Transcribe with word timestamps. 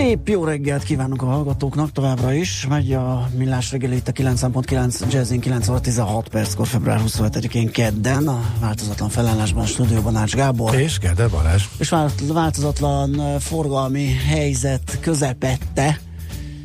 Szép 0.00 0.28
jó 0.28 0.44
reggelt 0.44 0.82
kívánunk 0.82 1.22
a 1.22 1.26
hallgatóknak 1.26 1.92
továbbra 1.92 2.32
is. 2.32 2.66
Megy 2.68 2.92
a 2.92 3.28
millás 3.36 3.70
reggel 3.70 3.92
itt 3.92 4.08
a 4.08 4.12
9.9 4.12 5.12
Jazzin 5.12 5.40
9 5.40 5.68
óra 5.68 5.80
16 5.80 6.28
perckor 6.28 6.66
február 6.66 7.00
27-én 7.06 7.70
kedden 7.70 8.28
a 8.28 8.42
változatlan 8.60 9.08
felállásban 9.08 9.62
a 9.62 9.66
stúdióban 9.66 10.16
Ács 10.16 10.34
Gábor. 10.34 10.74
És 10.74 10.98
Gede 10.98 11.28
Balázs. 11.28 11.64
És 11.78 11.94
változatlan 12.32 13.38
forgalmi 13.38 14.06
helyzet 14.28 14.98
közepette, 15.00 16.00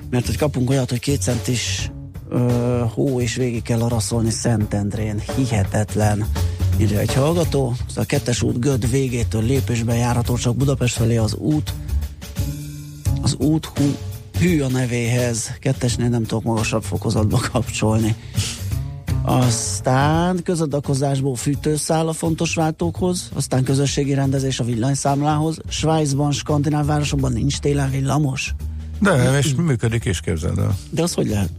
mert 0.09 0.26
hogy 0.26 0.38
kapunk 0.38 0.70
olyat, 0.70 0.90
hogy 0.90 0.99
két 0.99 1.21
centis 1.21 1.91
ö, 2.29 2.84
hó 2.93 3.21
és 3.21 3.35
végig 3.35 3.62
kell 3.62 3.81
araszolni 3.81 4.31
Szentendrén. 4.31 5.21
Hihetetlen 5.35 6.26
írja 6.77 6.99
egy 6.99 7.13
hallgató. 7.13 7.73
Szóval 7.88 8.04
a 8.04 8.07
kettes 8.07 8.41
út 8.41 8.59
Göd 8.59 8.90
végétől 8.90 9.43
lépésben 9.43 9.95
járható 9.95 10.35
csak 10.35 10.55
Budapest 10.55 10.95
felé 10.95 11.17
az 11.17 11.34
út 11.34 11.73
az 13.25 13.35
út 13.39 13.65
hú, 13.65 13.95
hű 14.39 14.61
a 14.61 14.67
nevéhez, 14.67 15.52
kettesnél 15.59 16.07
nem 16.07 16.23
tudok 16.23 16.43
magasabb 16.43 16.84
fokozatba 16.84 17.39
kapcsolni. 17.51 18.15
Aztán 19.21 20.43
közadakozásból 20.43 21.35
fűtőszál 21.35 22.07
a 22.07 22.13
fontos 22.13 22.55
váltókhoz, 22.55 23.29
aztán 23.34 23.63
közösségi 23.63 24.13
rendezés 24.13 24.59
a 24.59 24.63
villanyszámlához. 24.63 25.57
Svájcban, 25.68 26.31
skandináv 26.31 26.85
városokban 26.85 27.31
nincs 27.31 27.59
télen 27.59 27.91
villamos. 27.91 28.55
De, 29.01 29.37
és 29.37 29.55
működik 29.55 30.05
is, 30.05 30.20
képzeld 30.20 30.57
el. 30.57 30.77
De 30.90 31.01
az 31.01 31.13
hogy 31.13 31.27
lehet? 31.27 31.49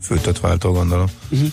Fűtött 0.00 0.38
váltó, 0.40 0.72
gondolom. 0.72 1.06
Uh-huh. 1.30 1.48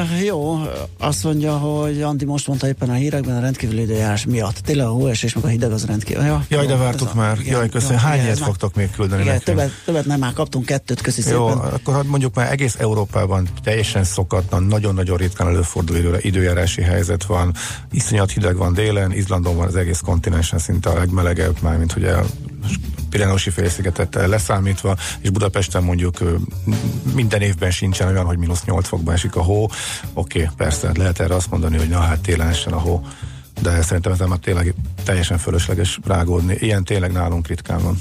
Uh, 0.00 0.24
jó, 0.24 0.58
azt 0.98 1.24
mondja, 1.24 1.56
hogy 1.58 2.02
Andi 2.02 2.24
most 2.24 2.46
mondta 2.46 2.66
éppen 2.66 2.90
a 2.90 2.92
hírekben 2.92 3.36
a 3.36 3.40
rendkívüli 3.40 3.80
időjárás 3.80 4.24
miatt. 4.24 4.56
Tényleg 4.56 4.86
a 4.86 4.90
hóesés 4.90 5.34
meg 5.34 5.44
a 5.44 5.46
hideg 5.46 5.72
az 5.72 5.86
rendkívül. 5.86 6.24
Ja, 6.24 6.44
Jaj, 6.48 6.66
de 6.66 6.76
vártuk 6.76 7.14
már. 7.14 7.38
Igen, 7.40 7.52
Jaj, 7.52 7.68
köszönöm. 7.68 7.98
Hány 7.98 8.20
ilyet 8.20 8.38
fogtok 8.38 8.74
még 8.74 8.90
küldeni 8.90 9.22
igen, 9.22 9.40
többet, 9.44 9.70
többet, 9.84 10.04
nem 10.04 10.18
már 10.18 10.32
kaptunk 10.32 10.66
kettőt, 10.66 11.00
köszi 11.00 11.30
Jó, 11.30 11.48
szépen. 11.48 11.70
akkor 11.70 11.94
hát 11.94 12.04
mondjuk 12.04 12.34
már 12.34 12.52
egész 12.52 12.76
Európában 12.78 13.48
teljesen 13.62 14.04
szokatlan, 14.04 14.62
nagyon-nagyon 14.62 15.16
ritkán 15.16 15.46
előforduló 15.46 16.16
időjárási 16.20 16.82
helyzet 16.82 17.24
van. 17.24 17.54
Iszonyat 17.90 18.30
hideg 18.30 18.56
van 18.56 18.74
délen, 18.74 19.12
Izlandon 19.12 19.56
van 19.56 19.66
az 19.66 19.76
egész 19.76 20.00
kontinensen 20.00 20.58
szinte 20.58 20.90
a 20.90 20.94
legmelegebb, 20.94 21.56
már 21.62 21.78
mint 21.78 21.96
ugye 21.96 22.14
Pireneusi 23.10 23.50
félszigetet 23.50 24.14
leszámítva, 24.14 24.96
és 25.20 25.30
Budapesten 25.30 25.82
mondjuk 25.82 26.18
minden 27.14 27.40
évben 27.40 27.70
sincsen 27.70 28.08
olyan, 28.08 28.24
hogy 28.24 28.38
mínusz 28.38 28.64
8 28.64 28.88
fokban 28.88 29.14
esik 29.14 29.36
a 29.36 29.42
hó. 29.42 29.68
Oké, 30.12 30.50
persze, 30.56 30.90
lehet 30.96 31.20
erre 31.20 31.34
azt 31.34 31.50
mondani, 31.50 31.76
hogy 31.76 31.88
na 31.88 31.98
hát 31.98 32.20
télen 32.20 32.48
essen 32.48 32.72
a 32.72 32.78
hó, 32.78 33.04
de 33.62 33.82
szerintem 33.82 34.12
ez 34.12 34.18
már 34.18 34.38
tényleg 34.38 34.74
teljesen 35.04 35.38
fölösleges 35.38 35.98
rágódni. 36.04 36.56
Ilyen 36.58 36.84
tényleg 36.84 37.12
nálunk 37.12 37.46
ritkán 37.46 37.82
van. 37.82 38.00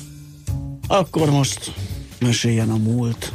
Akkor 0.87 1.29
most 1.29 1.73
meséljen 2.19 2.69
a 2.69 2.77
múlt. 2.77 3.33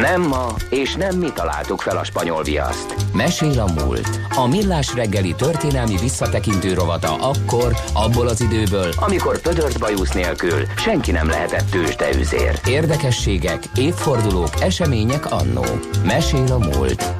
Nem 0.00 0.22
ma, 0.22 0.54
és 0.70 0.94
nem 0.94 1.18
mi 1.18 1.32
találtuk 1.34 1.80
fel 1.80 1.96
a 1.96 2.04
spanyol 2.04 2.42
viaszt. 2.42 2.94
Mesél 3.12 3.60
a 3.60 3.84
múlt. 3.84 4.20
A 4.36 4.46
millás 4.46 4.94
reggeli 4.94 5.34
történelmi 5.34 5.96
visszatekintő 5.96 6.74
rovata 6.74 7.14
akkor, 7.14 7.76
abból 7.92 8.28
az 8.28 8.40
időből, 8.40 8.92
amikor 8.96 9.40
pödört 9.40 9.78
bajusz 9.78 10.12
nélkül 10.12 10.66
senki 10.76 11.10
nem 11.10 11.28
lehetett 11.28 11.70
tőzsdeüzér. 11.70 12.60
Érdekességek, 12.66 13.62
évfordulók, 13.76 14.60
események 14.60 15.32
annó. 15.32 15.64
Mesél 16.04 16.52
a 16.52 16.58
múlt. 16.58 17.14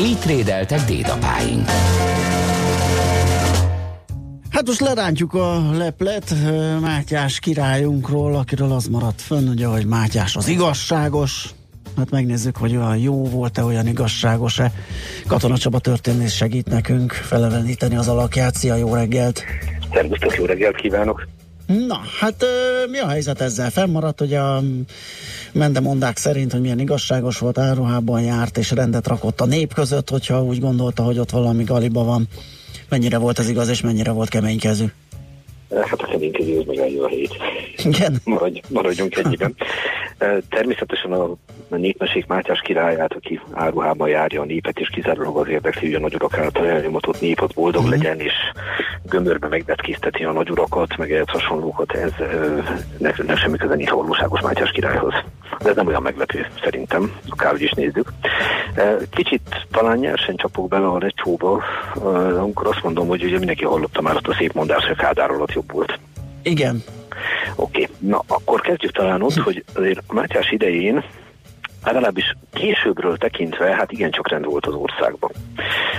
Így 0.00 0.18
trédeltek 0.18 0.80
dédapáink. 0.84 1.68
Hát 4.50 4.66
most 4.66 4.80
lerántjuk 4.80 5.34
a 5.34 5.70
leplet 5.72 6.34
Mátyás 6.80 7.38
királyunkról, 7.38 8.34
akiről 8.36 8.72
az 8.72 8.86
maradt 8.86 9.20
fönn, 9.20 9.48
ugye, 9.48 9.66
hogy 9.66 9.86
Mátyás 9.86 10.36
az 10.36 10.48
igazságos, 10.48 11.48
Hát 11.96 12.10
megnézzük, 12.10 12.56
hogy 12.56 12.76
olyan 12.76 12.96
jó 12.96 13.24
volt-e, 13.24 13.64
olyan 13.64 13.86
igazságos-e. 13.86 14.72
Katona 15.26 15.58
Csaba 15.58 15.78
történész 15.78 16.32
segít 16.32 16.66
nekünk 16.68 17.12
feleveníteni 17.12 17.96
az 17.96 18.08
alakját. 18.08 18.54
Szia, 18.54 18.74
jó 18.74 18.94
reggelt! 18.94 19.44
Szervusztok, 19.92 20.36
jó 20.36 20.44
reggelt 20.44 20.76
kívánok! 20.76 21.28
Na, 21.66 22.00
hát 22.20 22.44
mi 22.90 22.98
a 22.98 23.08
helyzet 23.08 23.40
ezzel? 23.40 23.70
Fennmaradt, 23.70 24.18
hogy 24.18 24.34
a 24.34 24.62
mendemondák 25.52 26.16
szerint, 26.16 26.52
hogy 26.52 26.60
milyen 26.60 26.78
igazságos 26.78 27.38
volt, 27.38 27.58
áruhában 27.58 28.22
járt 28.22 28.58
és 28.58 28.70
rendet 28.70 29.06
rakott 29.06 29.40
a 29.40 29.46
nép 29.46 29.74
között, 29.74 30.10
hogyha 30.10 30.42
úgy 30.42 30.60
gondolta, 30.60 31.02
hogy 31.02 31.18
ott 31.18 31.30
valami 31.30 31.64
galiba 31.64 32.04
van. 32.04 32.28
Mennyire 32.88 33.18
volt 33.18 33.38
ez 33.38 33.48
igaz, 33.48 33.68
és 33.68 33.80
mennyire 33.80 34.10
volt 34.10 34.28
keménykezű? 34.28 34.84
Hát 35.74 36.00
a 36.00 36.06
keménykező 36.06 36.58
az 36.58 36.64
meg 36.66 36.78
a 36.78 37.08
hét. 37.08 37.36
Igen. 37.84 38.20
Maradj, 38.24 38.60
maradjunk 38.68 39.16
ennyiben. 39.16 39.54
Természetesen 40.48 41.12
a 41.12 41.36
népmesék 41.76 42.26
Mátyás 42.26 42.60
királyát, 42.60 43.12
aki 43.12 43.40
áruhában 43.52 44.08
járja 44.08 44.40
a 44.40 44.44
népet, 44.44 44.78
és 44.78 44.88
kizárólag 44.88 45.36
az 45.36 45.48
érdekli, 45.48 45.86
hogy 45.86 45.94
a 45.94 46.00
nagyurak 46.00 46.38
által 46.38 46.66
elnyomatott 46.66 47.20
nép 47.20 47.54
boldog 47.54 47.82
uh-huh. 47.82 47.98
legyen, 47.98 48.20
és 48.20 48.32
gömörbe 49.08 49.48
megbetkizteti 49.48 50.24
a 50.24 50.32
nagyurakat, 50.32 50.96
meg 50.96 51.12
ehhez 51.12 51.28
hasonlókat, 51.28 51.92
ez 51.92 52.12
ne, 52.98 53.10
ne 53.26 53.36
semmi 53.36 53.56
köze 53.56 53.74
nincs 53.74 53.90
a 53.90 53.96
valóságos 53.96 54.40
Mátyás 54.40 54.70
királyhoz. 54.70 55.14
De 55.62 55.68
ez 55.68 55.76
nem 55.76 55.86
olyan 55.86 56.02
meglepő, 56.02 56.46
szerintem, 56.62 57.12
akárhogy 57.28 57.62
is 57.62 57.70
nézzük. 57.70 58.12
Kicsit 59.10 59.66
talán 59.70 59.98
nyersen 59.98 60.36
csapok 60.36 60.68
bele 60.68 60.86
a 60.86 60.98
lecsóba, 60.98 61.62
amikor 62.38 62.66
azt 62.66 62.82
mondom, 62.82 63.08
hogy 63.08 63.24
ugye 63.24 63.38
mindenki 63.38 63.64
hallotta 63.64 64.02
már 64.02 64.14
azt 64.14 64.28
a 64.28 64.34
szép 64.34 64.52
mondást, 64.52 64.86
hogy 64.86 64.96
Kádár 64.96 65.30
alatt 65.30 65.52
jobb 65.52 65.72
volt. 65.72 65.98
Igen. 66.42 66.82
Oké, 67.56 67.82
okay. 67.82 67.94
na 67.98 68.22
akkor 68.26 68.60
kezdjük 68.60 68.92
talán 68.92 69.22
ott, 69.22 69.36
hogy 69.36 69.64
azért 69.74 70.02
a 70.06 70.14
Mátyás 70.14 70.50
idején 70.50 71.04
legalábbis 71.84 72.36
későbbről 72.52 73.16
tekintve, 73.16 73.74
hát 73.74 73.92
igencsak 73.92 74.28
rend 74.28 74.44
volt 74.44 74.66
az 74.66 74.74
országban. 74.74 75.30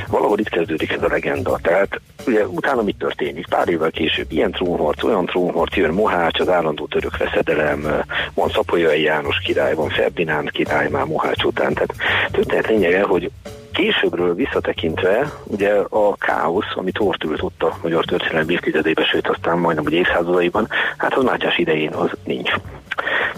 Valahol 0.08 0.40
itt 0.40 0.50
kezdődik 0.50 0.92
ez 0.92 1.04
a 1.04 1.08
legenda. 1.08 1.60
Tehát 1.62 2.02
ugye 2.28 2.48
utána 2.48 2.82
mit 2.82 2.98
történik? 2.98 3.48
Pár 3.48 3.68
évvel 3.70 3.92
később 3.92 4.32
ilyen 4.32 4.52
trónharc, 4.52 5.04
olyan 5.04 5.26
trónharc, 5.26 5.76
jön 5.76 5.94
Mohács, 5.94 6.40
az 6.40 6.50
állandó 6.50 6.86
török 6.86 7.18
veszedelem, 7.18 8.04
van 8.34 8.50
Szapolyai 8.50 9.02
János 9.02 9.40
király, 9.46 9.76
van 9.76 9.90
Ferdinánd 9.90 10.52
király 10.52 10.90
már 10.90 11.06
Mohács 11.06 11.44
után. 11.44 11.74
Tehát 11.74 11.96
történet 12.32 12.68
lényege, 12.68 13.04
hogy 13.04 13.32
későbbről 13.74 14.36
visszatekintve, 14.36 15.32
ugye 15.44 15.74
a 15.90 16.16
káosz, 16.16 16.76
ami 16.76 16.92
tortült 16.92 17.42
ott 17.42 17.64
a 17.64 17.78
magyar 17.82 18.06
történelmi 18.06 18.54
évtizedében, 18.54 19.06
sőt 19.06 19.28
aztán 19.28 19.58
majdnem 19.58 19.84
hogy 19.84 19.94
évszázadaiban, 19.94 20.68
hát 20.98 21.14
az 21.14 21.24
Mátyás 21.24 21.58
idején 21.58 21.94
az 21.94 22.10
nincs. 22.24 22.52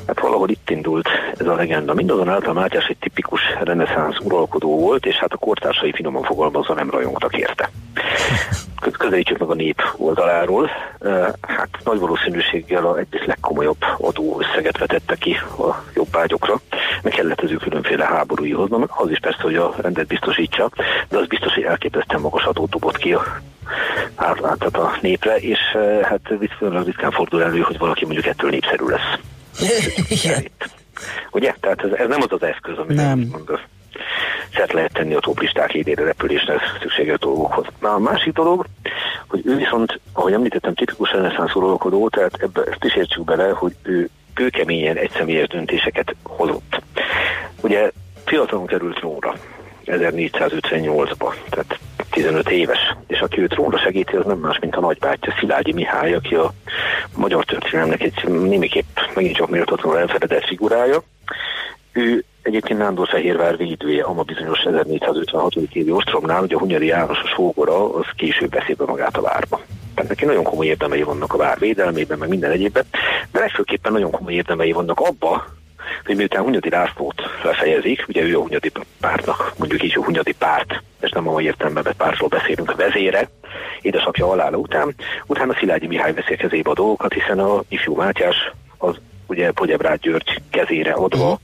Hát 0.08 0.20
valahol 0.20 0.50
itt 0.50 0.70
indult 0.70 1.10
ez 1.38 1.48
a 1.48 1.56
legenda. 1.56 1.94
Mindazonáltal 1.94 2.54
Mátyás 2.54 2.86
egy 2.86 2.98
tipikus 2.98 3.42
reneszánsz 3.64 4.18
uralkodó 4.24 4.80
volt, 4.80 5.06
és 5.06 5.16
hát 5.16 5.34
a 5.34 5.38
kortársai 5.38 5.92
finoman 5.92 6.24
fogalmazva 6.24 6.74
nem 6.74 6.90
rajongtak 6.90 7.38
érte. 7.38 7.70
Közelítsük 8.98 9.38
meg 9.38 9.50
a 9.50 9.54
nép 9.54 9.82
oldaláról. 9.98 10.70
Hát 11.42 11.70
nagy 11.84 12.00
valószínűséggel 12.00 12.86
a 12.86 12.98
egyik 12.98 13.26
legkomolyabb 13.26 13.78
adó 13.98 14.40
összeget 14.40 14.78
vetette 14.78 15.16
ki 15.16 15.34
a 15.58 15.84
jobbágyokra, 15.94 16.60
meg 17.02 17.14
kellett 17.14 17.42
az 17.42 17.52
ő 17.52 17.56
különféle 17.56 18.06
háborúihoz. 18.06 18.70
Na, 18.70 18.78
az 18.88 19.10
is 19.10 19.20
persze, 19.20 19.42
hogy 19.42 19.56
a 19.56 19.74
rendet 19.78 20.08
biztosítsa, 20.08 20.70
de 21.10 21.18
az 21.18 21.28
biztos, 21.28 21.54
hogy 21.54 21.64
elképesztően 21.64 22.22
magas 22.22 22.44
adót 22.44 22.70
dobott 22.70 22.98
ki 22.98 23.14
a 23.14 23.24
átláthat 24.16 24.78
a 24.78 24.92
népre, 25.02 25.36
és 25.36 25.60
hát 26.02 26.22
viszonylag 26.40 26.86
ritkán 26.86 27.12
fordul 27.12 27.44
elő, 27.44 27.60
hogy 27.60 27.78
valaki 27.78 28.06
mondjuk 28.06 28.26
ettől 28.26 28.50
népszerű 28.50 28.86
lesz. 28.86 29.20
Igen. 30.10 30.46
Ugye? 31.32 31.56
Tehát 31.60 31.84
ez, 31.84 31.92
ez 31.92 32.08
nem 32.08 32.22
az 32.22 32.32
az 32.32 32.44
eszköz, 32.44 32.78
amit 32.78 32.96
nem. 32.96 33.20
mondod. 33.32 33.60
Szert 34.56 34.74
lehet 34.74 34.94
tenni 34.94 35.14
a 35.14 35.20
toplisták 35.20 35.74
élére 35.74 36.04
repülésnek 36.04 36.60
szükséges 36.82 37.18
dolgokhoz. 37.18 37.66
Na 37.80 37.94
a 37.94 38.00
másik 38.00 38.34
dolog, 38.34 38.66
hogy 39.28 39.42
ő 39.46 39.56
viszont, 39.56 40.00
ahogy 40.14 40.34
említettem, 40.34 40.74
tipikus 40.74 41.12
reneszánsz 41.12 41.56
uralkodó, 41.56 42.10
tehát 42.10 42.34
ebbe 42.42 42.64
ezt 42.64 42.84
is 42.84 42.96
értsük 42.96 43.24
bele, 43.24 43.50
hogy 43.50 43.76
ő 43.82 44.10
kőkeményen 44.34 44.98
egyszemélyes 44.98 45.48
döntéseket 45.48 46.16
hozott. 46.24 46.82
Ugye 47.62 47.92
fiatalon 48.26 48.66
került 48.66 48.96
trónra, 48.96 49.34
1458-ba, 49.86 51.34
tehát 51.50 51.80
15 52.16 52.50
éves, 52.50 52.96
és 53.08 53.20
aki 53.20 53.42
őt 53.42 53.54
róla 53.54 53.78
segíti, 53.78 54.16
az 54.16 54.26
nem 54.26 54.38
más, 54.38 54.60
mint 54.60 54.76
a 54.76 54.80
nagybátyja 54.80 55.34
Szilágyi 55.40 55.74
Mihály, 55.74 56.14
aki 56.14 56.36
a 56.36 56.54
magyar 57.16 57.46
történelemnek 57.46 58.04
egy 58.04 58.24
némiképp 58.28 58.98
megint 59.16 59.36
csak 59.36 59.50
méltatlanul 59.50 60.00
elfedett 60.00 60.48
figurája. 60.48 61.04
Ő 61.92 62.24
egyébként 62.42 62.80
Nándorfehérvár 62.80 63.58
védője, 63.58 64.04
ama 64.04 64.22
bizonyos 64.22 64.60
1456. 64.60 65.56
évi 65.56 65.92
ostromnál, 65.92 66.44
ugye 66.44 66.56
a 66.56 66.60
Hunyadi 66.60 66.86
János 66.86 67.20
a 67.24 67.28
sógora, 67.28 67.96
az 67.96 68.06
később 68.16 68.50
beszél 68.50 68.76
be 68.76 68.86
magát 68.86 69.18
a 69.18 69.22
várba. 69.22 69.62
Tehát 69.94 70.10
neki 70.10 70.26
nagyon 70.26 70.44
komoly 70.44 70.66
érdemei 70.66 71.04
vannak 71.04 71.34
a 71.34 71.38
vár 71.38 71.60
védelmében, 71.60 72.18
meg 72.18 72.30
minden 72.30 72.52
egyébben, 72.52 72.86
de 73.32 73.40
legfőképpen 73.40 73.92
nagyon 73.92 74.12
komoly 74.12 74.34
érdemei 74.34 74.72
vannak 74.72 75.00
abba, 75.00 75.46
hogy 76.06 76.16
miután 76.16 76.44
Hunyadi 76.44 76.70
Lászlót 76.70 77.22
lefejezik, 77.44 78.06
ugye 78.08 78.22
ő 78.22 78.38
a 78.38 78.42
Hunyadi 78.42 78.72
pártnak, 79.00 79.54
mondjuk 79.58 79.84
így 79.84 79.98
a 79.98 80.04
Hunyadi 80.04 80.34
párt, 80.34 80.84
és 81.02 81.12
nem 81.12 81.28
a 81.28 81.32
mai 81.32 81.46
értelemben 81.46 81.94
pártról 81.98 82.30
beszélünk, 82.30 82.70
a 82.70 82.76
vezére, 82.76 83.30
édesapja 83.82 84.26
halála 84.26 84.58
után, 84.58 84.96
utána 85.26 85.56
Szilágyi 85.60 85.88
Mihály 85.88 86.14
veszi 86.14 86.36
kezébe 86.36 86.70
a 86.70 86.74
dolgokat, 86.74 87.14
hiszen 87.14 87.40
a 87.40 87.64
ifjú 87.68 87.96
Mátyás 87.96 88.52
az 88.78 88.96
ugye 89.28 89.52
Pogyebrád 89.52 90.00
György 90.00 90.42
kezére 90.50 90.92
adva 90.92 91.40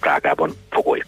Prágában 0.00 0.52
fogoly. 0.70 1.02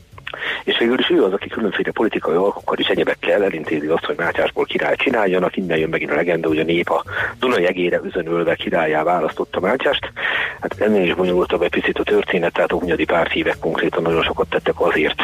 És 0.65 0.79
végül 0.79 0.99
is 0.99 1.11
ő 1.11 1.25
az, 1.25 1.33
aki 1.33 1.49
különféle 1.49 1.91
politikai 1.91 2.35
alkokkal 2.35 2.79
és 2.79 2.87
egyebekkel 2.87 3.45
elintézi 3.45 3.87
azt, 3.87 4.05
hogy 4.05 4.17
Mátyásból 4.17 4.65
király 4.65 4.97
csináljanak, 4.97 5.57
innen 5.57 5.79
jön 5.79 5.89
megint 5.89 6.11
a 6.11 6.15
legenda, 6.15 6.49
hogy 6.49 6.59
a 6.59 6.65
nép 6.65 6.91
a 6.91 7.05
Dunai 7.39 7.67
egére 7.67 8.01
üzönölve 8.05 8.55
királyá 8.55 9.03
választotta 9.03 9.61
Mátyást. 9.61 10.13
Hát 10.61 10.81
ennél 10.81 11.07
is 11.07 11.15
bonyolultabb 11.15 11.63
egy 11.63 11.71
picit 11.71 11.99
a 11.99 12.03
történet, 12.03 12.53
tehát 12.53 12.73
a 12.73 12.79
Hunyadi 12.79 13.05
párthívek 13.05 13.59
konkrétan 13.59 14.03
nagyon 14.03 14.23
sokat 14.23 14.49
tettek 14.49 14.81
azért, 14.81 15.23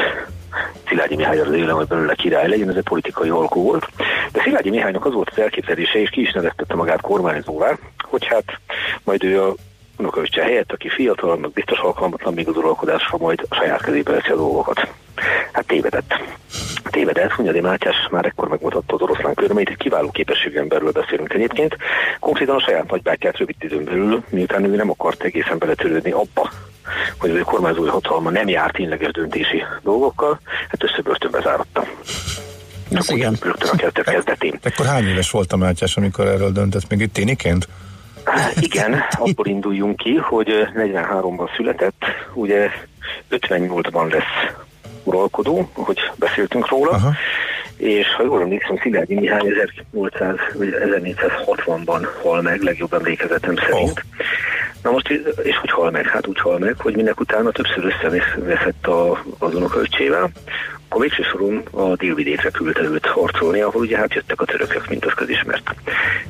Szilágyi 0.88 1.16
Mihály 1.16 1.40
az 1.40 1.52
élem, 1.52 1.76
hogy 1.76 1.86
belőle 1.86 2.14
király 2.14 2.48
legyen, 2.48 2.68
ez 2.68 2.76
egy 2.76 2.82
politikai 2.82 3.28
alkú 3.28 3.62
volt. 3.62 3.88
De 4.32 4.40
Szilágyi 4.42 4.70
Mihálynak 4.70 5.04
az 5.04 5.12
volt 5.12 5.30
az 5.30 5.38
elképzelése, 5.38 5.98
és 5.98 6.10
ki 6.10 6.20
is 6.20 6.32
neveztette 6.32 6.74
magát 6.74 7.00
kormányzóvá, 7.00 7.78
hogy 7.98 8.26
hát 8.26 8.44
majd 9.04 9.24
ő 9.24 9.42
a 9.42 9.54
unokaöccse 9.98 10.42
helyett, 10.42 10.72
aki 10.72 10.88
fiatal, 10.88 11.36
meg 11.36 11.50
biztos 11.50 11.78
alkalmatlan 11.78 12.34
még 12.34 12.48
az 12.48 12.56
uralkodásra, 12.56 13.18
majd 13.18 13.46
a 13.48 13.54
saját 13.54 13.82
kezébe 13.82 14.12
veszi 14.12 14.30
a 14.30 14.36
dolgokat. 14.36 14.88
Hát 15.52 15.66
tévedett. 15.66 16.14
Tévedett, 16.90 17.32
Hunyadi 17.32 17.60
Mátyás 17.60 17.96
már 18.10 18.24
ekkor 18.24 18.48
megmutatta 18.48 18.94
az 18.94 19.00
oroszlán 19.00 19.34
körmeit, 19.34 19.76
kiváló 19.76 20.10
képességű 20.10 20.58
emberről 20.58 20.92
beszélünk 20.92 21.32
egyébként. 21.32 21.76
Konkrétan 22.20 22.56
a 22.56 22.60
saját 22.60 22.90
nagybátyját 22.90 23.38
rövid 23.38 23.56
időn 23.58 23.84
belül, 23.84 24.24
miután 24.28 24.64
ő 24.64 24.76
nem 24.76 24.90
akart 24.90 25.22
egészen 25.22 25.58
beletörődni 25.58 26.10
abba, 26.10 26.50
hogy 27.18 27.30
az 27.30 27.36
ő 27.36 27.40
kormányzói 27.40 27.88
hatalma 27.88 28.30
nem 28.30 28.48
járt 28.48 28.72
tényleges 28.72 29.10
döntési 29.10 29.62
dolgokkal, 29.82 30.40
hát 30.68 30.82
összebörtönbe 30.82 31.40
záratta. 31.40 31.84
Ez 32.90 33.10
igen. 33.10 33.36
Rögtön 33.40 33.68
a 33.72 33.76
kezdet 33.76 34.04
kezdetén. 34.04 34.58
Akkor 34.62 34.86
hány 34.86 35.06
éves 35.06 35.30
volt 35.30 35.52
a 35.52 35.56
Mátyás, 35.56 35.96
amikor 35.96 36.26
erről 36.26 36.52
döntött? 36.52 36.88
Még 36.88 37.00
itt 37.00 37.12
téniként? 37.12 37.68
Igen, 38.60 39.04
abból 39.24 39.46
induljunk 39.46 39.96
ki, 39.96 40.14
hogy 40.14 40.48
43-ban 40.76 41.56
született, 41.56 42.04
ugye 42.34 42.70
58-ban 43.30 44.12
lesz 44.12 44.54
uralkodó, 45.04 45.70
hogy 45.72 45.98
beszéltünk 46.16 46.68
róla, 46.68 46.90
Aha. 46.90 47.12
és 47.76 48.14
ha 48.16 48.22
jól 48.22 48.40
emlékszem, 48.40 48.76
Szilágyi 48.76 49.14
Mihály 49.14 49.48
1800, 49.48 50.36
vagy 50.54 50.74
1460-ban 50.80 52.06
hal 52.22 52.42
meg, 52.42 52.62
legjobb 52.62 52.92
emlékezetem 52.92 53.56
szerint. 53.56 53.90
Oh. 53.90 54.26
Na 54.82 54.90
most, 54.90 55.08
és 55.42 55.56
hogy 55.56 55.70
hal 55.70 55.90
meg? 55.90 56.06
Hát 56.06 56.26
úgy 56.26 56.40
hal 56.40 56.58
meg, 56.58 56.74
hogy 56.78 56.96
minek 56.96 57.20
utána 57.20 57.50
többször 57.50 57.84
összeveszett 57.84 58.86
a, 58.86 59.24
az 59.38 59.54
unokaöccsével, 59.54 60.30
akkor 60.88 61.00
végső 61.00 61.22
soron 61.22 61.62
a 61.70 61.96
délvidékre 61.96 62.50
küldte 62.50 62.82
őt 62.82 63.06
harcolni, 63.06 63.60
ahol 63.60 63.80
ugye 63.82 63.96
hát 63.96 64.14
jöttek 64.14 64.40
a 64.40 64.44
törökök, 64.44 64.88
mint 64.88 65.04
az 65.04 65.12
közismert. 65.12 65.74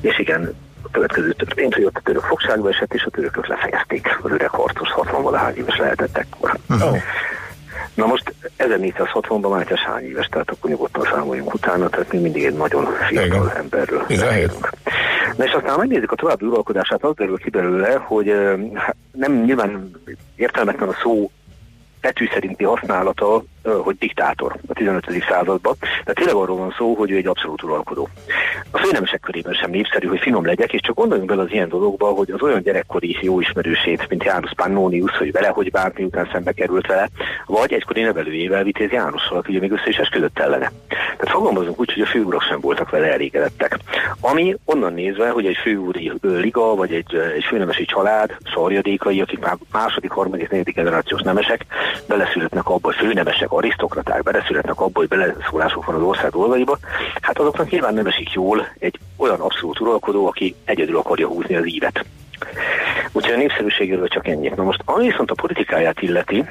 És 0.00 0.19
igen, 0.19 0.55
a 0.82 0.90
következő 0.90 1.32
történt, 1.32 1.75
hogy 1.75 1.84
ott 1.84 1.96
a 1.96 2.00
török 2.05 2.23
fogságba 2.23 2.69
esett, 2.69 2.94
és 2.94 3.05
a 3.05 3.11
törökök 3.11 3.46
lefejezték 3.46 4.19
az 4.23 4.31
öreg 4.31 4.49
harcos 4.49 4.90
60 4.90 5.23
valahány 5.23 5.56
éves 5.56 5.76
lehetett 5.76 6.17
ekkor. 6.17 6.56
Uh-huh. 6.69 6.96
Na 7.94 8.06
most 8.06 8.34
1460-ban 8.58 9.50
Mátyás 9.50 9.81
hány 9.81 10.05
éves, 10.05 10.26
tehát 10.26 10.50
akkor 10.50 10.70
nyugodtan 10.70 11.05
számoljunk 11.05 11.55
utána, 11.55 11.88
tehát 11.88 12.12
mi 12.12 12.19
mindig 12.19 12.44
egy 12.44 12.55
nagyon 12.55 12.84
fiatal 13.08 13.26
Igen. 13.26 13.56
emberről 13.56 14.05
beszélünk. 14.08 14.70
Na 15.37 15.44
és 15.44 15.52
aztán 15.52 15.79
megnézzük 15.79 16.12
a 16.12 16.17
további 16.17 16.46
uralkodását, 16.46 17.05
az 17.05 17.14
derül 17.14 17.38
ki 17.38 17.50
belőle, 17.50 17.94
hogy 17.94 18.32
hát 18.75 18.96
nem 19.12 19.43
nyilván 19.43 19.90
értelmetlen 20.37 20.88
a 20.88 20.96
szó 21.02 21.31
betű 22.00 22.29
szerinti 22.32 22.64
használata, 22.64 23.44
hogy 23.82 23.97
diktátor 23.99 24.56
a 24.69 24.73
15. 24.73 25.06
században. 25.29 25.75
De 26.05 26.12
tényleg 26.12 26.35
arról 26.35 26.56
van 26.56 26.75
szó, 26.79 26.94
hogy 26.94 27.11
ő 27.11 27.17
egy 27.17 27.26
abszolút 27.26 27.62
uralkodó. 27.62 28.09
A 28.70 28.79
főnemesek 28.79 29.20
körében 29.20 29.53
sem 29.53 29.70
népszerű, 29.70 30.06
hogy 30.06 30.20
finom 30.20 30.47
legyek, 30.47 30.73
és 30.73 30.81
csak 30.81 30.94
gondoljunk 30.94 31.31
bele 31.31 31.43
az 31.43 31.50
ilyen 31.50 31.69
dologba, 31.69 32.06
hogy 32.06 32.31
az 32.31 32.43
olyan 32.43 32.62
gyerekkori 32.62 33.17
jó 33.20 33.41
ismerősét, 33.41 34.09
mint 34.09 34.25
János 34.25 34.50
Pannonius, 34.56 35.17
hogy 35.17 35.32
vele 35.32 35.49
hogy 35.49 35.70
bánt, 35.70 35.99
miután 35.99 36.29
szembe 36.32 36.53
került 36.53 36.87
vele, 36.87 37.09
vagy 37.47 37.73
egykori 37.73 38.03
nevelőjével 38.03 38.64
Vitéz 38.64 38.91
Jánossal, 38.91 39.38
aki 39.38 39.50
ugye 39.50 39.61
még 39.61 39.73
össze 39.73 39.88
is 39.88 39.97
esküdött 39.97 40.38
ellene. 40.38 40.73
Tehát 40.88 41.31
fogalmazunk 41.31 41.81
úgy, 41.81 41.93
hogy 41.93 42.03
a 42.03 42.06
főurak 42.06 42.43
sem 42.43 42.61
voltak 42.61 42.91
vele 42.91 43.12
elégedettek. 43.12 43.79
Ami 44.20 44.56
onnan 44.65 44.93
nézve, 44.93 45.31
hogy 45.31 45.47
egy 45.47 45.56
főúri 45.62 46.12
liga, 46.20 46.75
vagy 46.75 46.93
egy, 46.93 47.15
egy 47.15 47.44
főnemesi 47.44 47.85
család, 47.85 48.37
szarjadékai, 48.55 49.20
akik 49.20 49.38
már 49.38 49.56
második, 49.73 50.11
harmadik, 50.11 50.50
negyedik 50.50 50.75
generációs 50.75 51.20
nemesek, 51.20 51.67
beleszületnek 52.08 52.69
abba, 52.69 52.87
hogy 52.87 52.97
főnemesek, 52.97 53.52
arisztokraták 53.53 54.23
beleszületnek 54.23 54.81
abba, 54.81 54.99
hogy 54.99 55.09
beleszólások 55.09 55.85
van 55.85 55.95
az 55.95 56.03
ország 56.03 56.31
dolgaiba, 56.31 56.79
hát 57.21 57.39
azoknak 57.39 57.71
nyilván 57.71 57.95
nem 57.95 58.07
esik 58.07 58.33
jól 58.33 58.69
egy 58.79 58.99
olyan 59.17 59.41
abszolút 59.41 59.81
uralkodó, 59.81 60.27
aki 60.27 60.55
egyedül 60.65 60.97
akarja 60.97 61.27
húzni 61.27 61.57
az 61.57 61.69
ívet. 61.69 62.05
Úgyhogy 63.13 63.35
a 63.35 63.37
népszerűségéről 63.37 64.09
csak 64.09 64.29
ennyit. 64.29 64.57
Na 64.57 64.63
most, 64.63 64.83
ami 64.85 65.07
viszont 65.07 65.31
a 65.31 65.35
politikáját 65.35 66.03
illeti, 66.03 66.45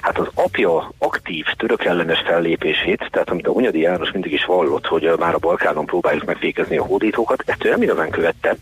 hát 0.00 0.18
az 0.18 0.28
apja 0.34 0.92
aktív 0.98 1.44
török 1.56 1.84
ellenes 1.84 2.22
fellépését, 2.26 3.08
tehát 3.10 3.30
amit 3.30 3.46
a 3.46 3.52
Hunyadi 3.52 3.80
János 3.80 4.12
mindig 4.12 4.32
is 4.32 4.44
vallott, 4.44 4.86
hogy 4.86 5.12
már 5.18 5.34
a 5.34 5.38
Balkánon 5.38 5.86
próbáljuk 5.86 6.24
megfékezni 6.24 6.76
a 6.76 6.84
hódítókat, 6.84 7.42
ezt 7.46 7.64
ő 7.64 7.70
nem 7.70 7.82
igazán 7.82 8.10
követte. 8.10 8.56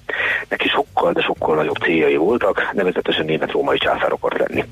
Neki 0.49 0.69
sokkal, 0.69 1.12
de 1.12 1.23
sokkal 1.23 1.55
nagyobb 1.56 1.76
céljai 1.76 2.17
voltak, 2.17 2.70
nevezetesen 2.73 3.25
német-római 3.25 3.79
császár 3.79 4.12
akart 4.12 4.38
lenni. 4.38 4.64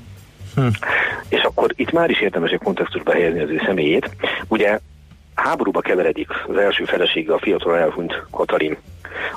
Hm. 0.57 0.67
És 1.29 1.41
akkor 1.41 1.71
itt 1.75 1.91
már 1.91 2.09
is 2.09 2.21
érdemes 2.21 2.51
egy 2.51 2.59
kontextusba 2.63 3.11
helyezni 3.11 3.41
az 3.41 3.49
ő 3.49 3.61
személyét. 3.65 4.09
Ugye 4.47 4.79
háborúba 5.35 5.81
keveredik 5.81 6.27
az 6.47 6.57
első 6.57 6.83
felesége 6.85 7.33
a 7.33 7.39
fiatal 7.39 7.77
elhunyt 7.77 8.23
Katalin 8.31 8.77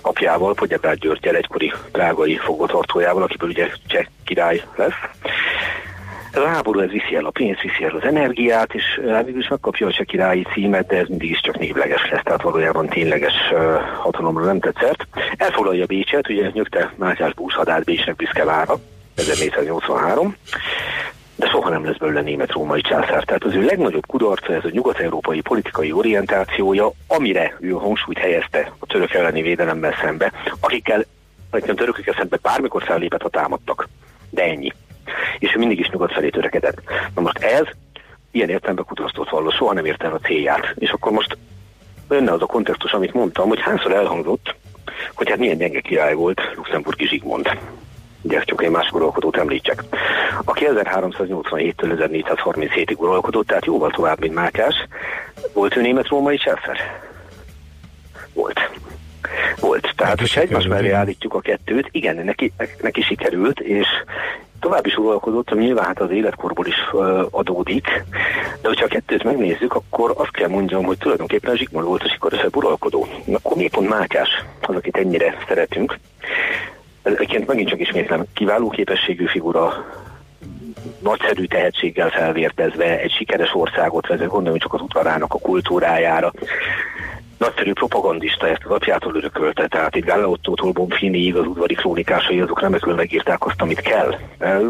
apjával, 0.03 0.55
Pogyebrád 0.55 0.99
Györgyel, 0.99 1.35
egykori 1.35 1.73
drágai 1.93 2.37
fogvatartójával, 2.37 3.23
akiből 3.23 3.49
ugye 3.49 3.69
cseh 3.87 4.05
király 4.25 4.63
lesz. 4.77 4.93
Ez 6.33 6.43
a 6.43 6.49
háború 6.49 6.81
ez 6.81 6.91
viszi 6.91 7.15
el 7.15 7.25
a 7.25 7.31
pénzt, 7.31 7.63
viszi 7.63 7.85
el 7.85 7.97
az 7.97 8.05
energiát, 8.05 8.75
és 8.75 9.01
hát 9.09 9.25
végül 9.25 9.41
is 9.41 9.49
megkapja 9.49 9.87
a 9.87 9.93
cseh 9.93 10.05
királyi 10.05 10.47
címet, 10.53 10.87
de 10.87 10.97
ez 10.97 11.09
mindig 11.09 11.31
is 11.31 11.41
csak 11.41 11.59
névleges 11.59 12.11
lesz, 12.11 12.23
tehát 12.25 12.43
valójában 12.43 12.89
tényleges 12.89 13.35
uh, 13.53 13.61
hatalomra 13.97 14.45
nem 14.45 14.61
tetszett. 14.61 15.07
Elfoglalja 15.37 15.87
Bécset, 15.87 16.29
ugye 16.29 16.51
nyögte 16.53 16.93
Mátyás 16.97 17.35
búszhadárt 17.35 17.85
Bécsnek 17.85 18.17
büszke 18.17 18.45
vára, 18.45 18.79
1483, 19.17 20.37
de 21.41 21.49
soha 21.49 21.69
nem 21.69 21.85
lesz 21.85 21.97
belőle 21.97 22.21
német-római 22.21 22.81
császár. 22.81 23.25
Tehát 23.25 23.45
az 23.45 23.55
ő 23.55 23.65
legnagyobb 23.65 24.07
kudarca 24.07 24.53
ez 24.53 24.65
a 24.65 24.71
nyugat-európai 24.71 25.41
politikai 25.41 25.93
orientációja, 25.93 26.91
amire 27.07 27.57
ő 27.61 27.71
hangsúlyt 27.71 28.19
helyezte 28.19 28.73
a 28.79 28.87
török 28.87 29.15
elleni 29.15 29.43
védelemmel 29.43 29.95
szembe, 30.01 30.33
akikkel, 30.61 31.05
nem 31.51 31.77
törökökkel 31.77 32.15
szembe 32.19 32.39
bármikor 32.43 32.83
fellépett, 32.83 33.23
ha 33.23 33.29
támadtak. 33.29 33.89
De 34.31 34.43
ennyi. 34.43 34.73
És 35.39 35.55
ő 35.55 35.59
mindig 35.59 35.79
is 35.79 35.89
nyugat 35.89 36.13
felé 36.13 36.29
törekedett. 36.29 36.83
Na 37.15 37.21
most 37.21 37.39
ez 37.39 37.65
ilyen 38.31 38.49
értelemben 38.49 38.85
kudarcot 38.85 39.31
valló, 39.31 39.51
soha 39.51 39.73
nem 39.73 39.85
érte 39.85 40.07
el 40.07 40.13
a 40.13 40.27
célját. 40.27 40.75
És 40.79 40.91
akkor 40.91 41.13
most 41.13 41.39
önne 42.09 42.33
az 42.33 42.43
a 42.43 42.47
kontextus, 42.47 42.93
amit 42.93 43.15
mondtam, 43.15 43.49
hogy 43.49 43.61
hányszor 43.61 43.93
elhangzott, 43.93 44.55
hogy 45.15 45.29
hát 45.29 45.39
milyen 45.39 45.59
gyenge 45.59 45.81
király 45.81 46.15
volt 46.15 46.41
Luxemburgi 46.57 47.07
Zsigmond 47.07 47.59
csak 48.45 48.63
egy 48.63 48.71
másik 48.71 48.95
uralkodót 48.95 49.37
említsek, 49.37 49.85
aki 50.45 50.67
1387-től 50.69 51.75
1437-ig 51.77 52.97
uralkodott, 52.97 53.47
tehát 53.47 53.65
jóval 53.65 53.91
tovább, 53.91 54.21
mint 54.21 54.35
Mátyás. 54.35 54.75
Volt 55.53 55.77
ő 55.77 55.81
német-római 55.81 56.37
császár? 56.37 57.01
Volt. 58.33 58.71
Volt. 59.61 59.93
Tehát, 59.97 60.21
hogyha 60.21 60.41
egymás 60.41 60.67
mellé 60.67 60.91
állítjuk 60.91 61.35
a 61.35 61.41
kettőt, 61.41 61.89
igen, 61.91 62.17
neki, 62.17 62.53
neki 62.81 63.03
sikerült, 63.03 63.61
és 63.61 63.87
tovább 64.61 64.87
is 64.87 64.97
uralkodott, 64.97 65.51
ami 65.51 65.65
nyilván 65.65 65.85
hát 65.85 66.01
az 66.01 66.11
életkorból 66.11 66.67
is 66.67 66.77
uh, 66.93 67.27
adódik, 67.31 68.05
de 68.63 68.69
hogyha 68.69 68.85
a 68.85 68.89
kettőt 68.89 69.25
megnézzük, 69.25 69.75
akkor 69.75 70.15
azt 70.17 70.31
kell 70.31 70.49
mondjam, 70.49 70.85
hogy 70.85 70.99
tulajdonképpen 70.99 71.57
Zsigmond 71.57 71.87
volt 71.87 72.03
a 72.03 72.09
sikeresebb 72.09 72.57
uralkodó. 72.57 73.07
Akkor 73.33 73.57
miért 73.57 73.73
pont 73.75 73.89
Mátyás 73.89 74.29
az, 74.61 74.75
akit 74.75 74.97
ennyire 74.97 75.37
szeretünk? 75.49 75.99
Egyébként 77.15 77.47
megint 77.47 77.69
csak 77.69 77.81
ismétlem, 77.81 78.25
kiváló 78.35 78.69
képességű 78.69 79.27
figura, 79.27 79.85
nagyszerű 81.03 81.45
tehetséggel 81.45 82.11
felvértezve 82.11 83.01
egy 83.01 83.13
sikeres 83.13 83.55
országot 83.55 84.07
vezet, 84.07 84.29
gondoljunk 84.29 84.63
csak 84.63 84.75
az 84.75 84.81
udvarának 84.81 85.35
a 85.35 85.39
kultúrájára. 85.39 86.33
nagyszerű 87.39 87.73
propagandista 87.73 88.49
ezt 88.49 88.65
az 88.65 88.71
apjától 88.71 89.17
örökölte, 89.17 89.67
tehát 89.69 89.97
itt 89.97 90.05
Galleottótól 90.05 90.73
Bonfiniig 90.73 91.37
az 91.37 91.47
udvari 91.47 91.75
krónikásai 91.75 92.41
azok 92.41 92.61
remekül 92.61 92.95
megírták 92.95 93.47
azt, 93.47 93.61
amit 93.61 93.81
kell. 93.81 94.15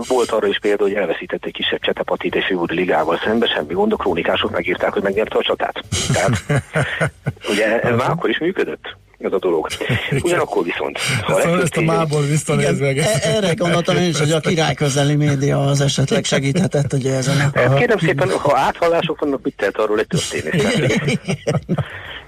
Volt 0.08 0.30
arra 0.30 0.46
is 0.46 0.58
példa, 0.58 0.82
hogy 0.82 0.94
elveszített 0.94 1.44
egy 1.44 1.52
kisebb 1.52 1.80
csetepatit 1.80 2.34
és 2.34 2.44
főúri 2.46 2.74
ligával 2.74 3.20
szembe, 3.24 3.46
semmi 3.46 3.72
gond, 3.72 3.92
a 3.92 3.96
krónikások 3.96 4.50
megírták, 4.50 4.92
hogy 4.92 5.02
megnyerte 5.02 5.38
a 5.38 5.42
csatát. 5.42 5.84
Tehát 6.12 6.62
ugye 7.52 7.80
ez 7.80 7.96
már 7.96 8.10
akkor 8.10 8.30
is 8.30 8.38
működött 8.38 8.96
ez 9.20 9.32
a 9.32 9.38
dolog. 9.38 9.66
Ugyanakkor 10.22 10.64
viszont... 10.64 10.98
Ha 11.22 11.40
szóval 11.40 11.62
ezt 11.62 11.76
a 11.76 11.80
mából 11.80 12.22
visszanézve. 12.22 12.86
E- 12.86 13.20
erre 13.22 13.54
gondoltam 13.54 13.96
én 13.96 14.08
is, 14.08 14.18
hogy 14.18 14.32
a 14.32 14.40
király 14.40 14.74
közeli 14.74 15.14
média 15.14 15.60
az 15.64 15.80
esetleg 15.80 16.24
segíthetett 16.24 16.92
ugye 16.92 17.14
ezen 17.14 17.52
a... 17.54 17.74
Kérem 17.74 17.98
szépen, 17.98 18.30
ha 18.30 18.56
áthallások 18.56 19.20
vannak, 19.20 19.42
mit 19.42 19.54
tehet 19.56 19.76
arról 19.76 19.98
egy 19.98 20.06
történész? 20.06 21.18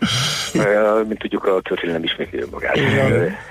mint 1.06 1.18
tudjuk, 1.18 1.44
a 1.44 1.60
történelem 1.60 2.02
ismétli 2.02 2.44
magát 2.50 2.78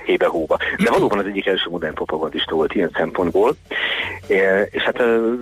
hébe-hóba. 0.06 0.58
De 0.78 0.90
valóban 0.90 1.20
az 1.20 1.26
egyik 1.26 1.46
első 1.46 1.70
modern 1.70 1.94
propagandista 1.94 2.56
volt 2.56 2.74
ilyen 2.74 2.92
szempontból, 2.94 3.56
és 4.72 4.82
hát 4.82 4.98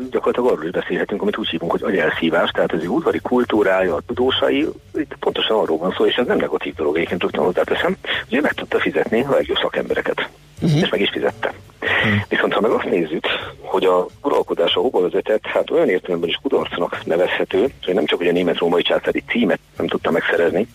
gyakorlatilag 0.09 0.51
arról 0.51 0.63
is 0.63 0.71
beszélhetünk, 0.71 1.21
amit 1.21 1.37
úgy 1.37 1.49
hívunk, 1.49 1.71
hogy 1.71 1.83
agyelszívás, 1.83 2.49
tehát 2.51 2.71
az 2.71 2.87
udvari 2.87 3.19
kultúrája, 3.19 3.95
a 3.95 4.01
tudósai, 4.07 4.67
itt 4.93 5.15
pontosan 5.19 5.57
arról 5.57 5.77
van 5.77 5.93
szó, 5.97 6.05
és 6.05 6.15
ez 6.15 6.27
nem 6.27 6.37
negatív 6.37 6.75
dolog, 6.75 6.95
egyébként 6.95 7.21
rögtön 7.21 7.43
hozzáteszem, 7.43 7.95
hogy 8.27 8.37
ő 8.37 8.41
meg 8.41 8.53
tudta 8.53 8.79
fizetni 8.79 9.21
a 9.21 9.31
legjobb 9.31 9.57
szakembereket. 9.57 10.29
Uh-huh. 10.61 10.81
És 10.81 10.89
meg 10.89 11.01
is 11.01 11.09
fizette. 11.09 11.53
Uh-huh. 11.81 12.21
Viszont 12.29 12.53
ha 12.53 12.61
meg 12.61 12.71
azt 12.71 12.89
nézzük, 12.89 13.25
hogy 13.61 13.85
a 13.85 14.05
uralkodása 14.23 14.79
hova 14.79 15.01
vezetett, 15.01 15.45
hát 15.45 15.69
olyan 15.69 15.89
értelemben 15.89 16.29
is 16.29 16.39
kudarcnak 16.41 17.05
nevezhető, 17.05 17.71
hogy 17.85 17.93
nem 17.93 18.05
csak 18.05 18.17
hogy 18.17 18.27
a 18.27 18.31
német-római 18.31 18.81
császári 18.81 19.23
címet 19.27 19.59
nem 19.77 19.87
tudta 19.87 20.11
megszerezni, 20.11 20.67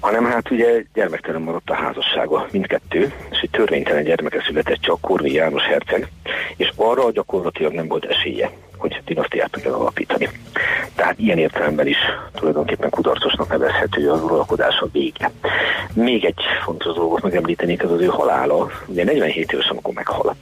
hanem 0.00 0.24
hát 0.24 0.50
ugye 0.50 0.82
gyermektelen 0.94 1.40
maradt 1.40 1.70
a 1.70 1.74
házassága 1.74 2.46
mindkettő, 2.50 3.12
és 3.30 3.38
egy 3.42 3.50
törvénytelen 3.50 4.04
gyermeke 4.04 4.42
született 4.46 4.80
csak 4.80 5.00
Korvi 5.00 5.32
János 5.32 5.62
herceg, 5.62 6.08
és 6.56 6.72
arra 6.76 7.10
gyakorlatilag 7.10 7.72
nem 7.72 7.88
volt 7.88 8.04
esélye, 8.04 8.50
hogy 8.78 9.02
dinasztiát 9.04 9.50
tudja 9.50 9.78
alapítani. 9.78 10.28
Tehát 10.94 11.18
ilyen 11.18 11.38
értelemben 11.38 11.86
is 11.86 11.96
tulajdonképpen 12.34 12.90
kudarcosnak 12.90 13.48
nevezhető 13.48 14.10
az 14.10 14.22
uralkodása 14.22 14.88
vége. 14.92 15.30
Még 15.92 16.24
egy 16.24 16.40
fontos 16.64 16.94
dolgot 16.94 17.22
megemlítenék, 17.22 17.82
ez 17.82 17.90
az 17.90 18.00
ő 18.00 18.06
halála. 18.06 18.70
Ugye 18.86 19.04
47 19.04 19.52
éves, 19.52 19.68
amikor 19.68 19.94
meghal. 19.94 20.36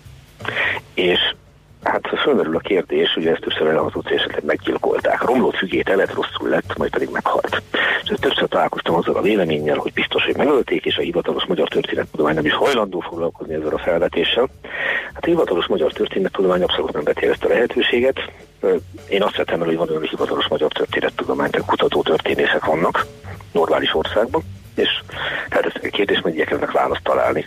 És 0.94 1.18
Hát 1.86 2.18
fölmerül 2.22 2.56
a 2.56 2.58
kérdés, 2.58 3.12
hogy 3.12 3.26
ezt 3.26 3.40
többször 3.40 3.66
elhatott, 3.66 4.10
és 4.10 4.20
esetleg 4.20 4.44
meggyilkolták. 4.44 5.22
Romlott 5.22 5.56
fügét 5.56 5.88
elett, 5.88 6.14
rosszul 6.14 6.48
lett, 6.48 6.76
majd 6.76 6.90
pedig 6.90 7.08
meghalt. 7.12 7.62
Többször 8.14 8.48
találkoztam 8.48 8.94
azzal 8.94 9.14
a 9.14 9.20
véleménnyel, 9.20 9.76
hogy 9.76 9.92
biztos, 9.92 10.24
hogy 10.24 10.36
megölték, 10.36 10.84
és 10.84 10.96
a 10.96 11.00
hivatalos 11.00 11.44
magyar 11.44 11.68
történettudomány 11.68 12.34
nem 12.34 12.44
is 12.44 12.54
hajlandó 12.54 13.00
foglalkozni 13.00 13.54
ezzel 13.54 13.74
a 13.74 13.78
felvetéssel. 13.78 14.48
Hát 15.14 15.24
a 15.24 15.26
hivatalos 15.26 15.66
magyar 15.66 15.92
történettudomány 15.92 16.62
abszolút 16.62 16.92
nem 16.92 17.04
veti 17.04 17.26
ezt 17.26 17.44
a 17.44 17.48
lehetőséget. 17.48 18.20
Én 19.08 19.22
azt 19.22 19.36
vettem 19.36 19.60
el, 19.60 19.66
hogy 19.66 19.76
van 19.76 19.88
olyan 19.88 20.02
hivatalos 20.02 20.48
magyar 20.48 20.72
történettudomány, 20.72 21.50
tehát 21.50 21.66
kutató 21.66 22.02
történészek 22.02 22.64
vannak 22.64 23.06
normális 23.52 23.94
országban, 23.94 24.42
és 24.74 24.88
tehát 25.48 25.66
ezt 25.66 25.84
a 25.84 25.88
kérdést 25.88 26.22
majd 26.22 26.34
igyekeznek 26.34 26.70
választ 26.70 27.02
találni. 27.02 27.46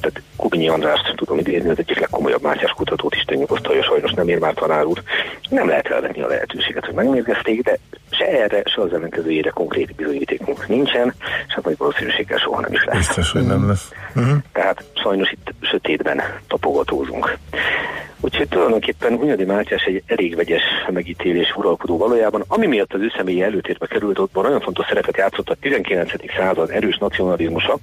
Tehát 0.00 0.22
Kubinyi 0.36 0.68
Andrást 0.68 1.14
tudom 1.16 1.38
idézni, 1.38 1.70
az 1.70 1.78
egyik 1.78 1.98
legkomolyabb 1.98 2.42
Mátyás 2.42 2.70
kutatót 2.70 3.14
is 3.14 3.24
nyugosztalja, 3.24 3.82
sajnos 3.82 4.12
nem 4.12 4.28
ér 4.28 4.38
már 4.38 4.54
tanár 4.54 4.84
úr. 4.84 5.02
Nem 5.48 5.68
lehet 5.68 5.86
elvenni 5.86 6.22
a 6.22 6.26
lehetőséget, 6.26 6.84
hogy 6.84 6.94
megmérgezték, 6.94 7.62
de 7.62 7.78
se 8.20 8.42
erre, 8.42 8.62
se 8.64 8.80
az 8.80 8.92
ellenkezőjére 8.92 9.50
konkrét 9.50 9.94
bizonyítékunk 9.94 10.68
nincsen, 10.68 11.14
és 11.46 11.54
hát 11.54 11.64
nagy 11.64 11.76
valószínűséggel 11.76 12.38
soha 12.38 12.60
nem 12.60 12.72
is 12.72 12.84
lesz. 12.84 12.96
Biztos, 12.96 13.30
hogy 13.30 13.46
nem 13.46 13.68
lesz. 13.68 13.92
Uh-huh. 14.14 14.38
Tehát 14.52 14.84
sajnos 14.94 15.30
itt 15.32 15.52
sötétben 15.60 16.22
tapogatózunk. 16.48 17.38
Úgyhogy 18.22 18.48
tulajdonképpen 18.48 19.16
Hunyadi 19.16 19.44
Mátyás 19.44 19.82
egy 19.82 20.02
elég 20.06 20.36
vegyes 20.36 20.62
megítélés 20.88 21.54
uralkodó 21.56 21.96
valójában, 21.96 22.44
ami 22.48 22.66
miatt 22.66 22.92
az 22.92 23.00
ő 23.00 23.12
személyi 23.16 23.42
előtérbe 23.42 23.86
került, 23.86 24.18
ott 24.18 24.34
nagyon 24.34 24.60
fontos 24.60 24.86
szerepet 24.86 25.16
játszott 25.16 25.48
a 25.48 25.56
19. 25.60 26.12
század 26.36 26.70
erős 26.70 26.98
nacionalizmusa, 26.98 27.78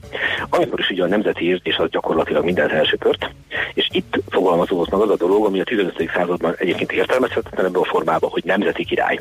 amikor 0.49 0.79
is 0.79 0.89
ugye 0.89 1.03
a 1.03 1.07
nemzeti 1.07 1.45
érzés 1.45 1.77
az 1.77 1.89
gyakorlatilag 1.89 2.43
minden 2.43 2.69
elsöpört, 2.69 3.29
és 3.73 3.87
itt 3.91 4.19
fogalmazódott 4.29 4.89
meg 4.89 4.99
az 4.99 5.09
a 5.09 5.15
dolog, 5.15 5.45
ami 5.45 5.59
a 5.59 5.63
15. 5.63 6.09
században 6.13 6.55
egyébként 6.57 6.91
értelmezhetetlen 6.91 7.65
ebben 7.65 7.81
a 7.81 7.85
formában, 7.85 8.29
hogy 8.29 8.43
nemzeti 8.45 8.85
király 8.85 9.19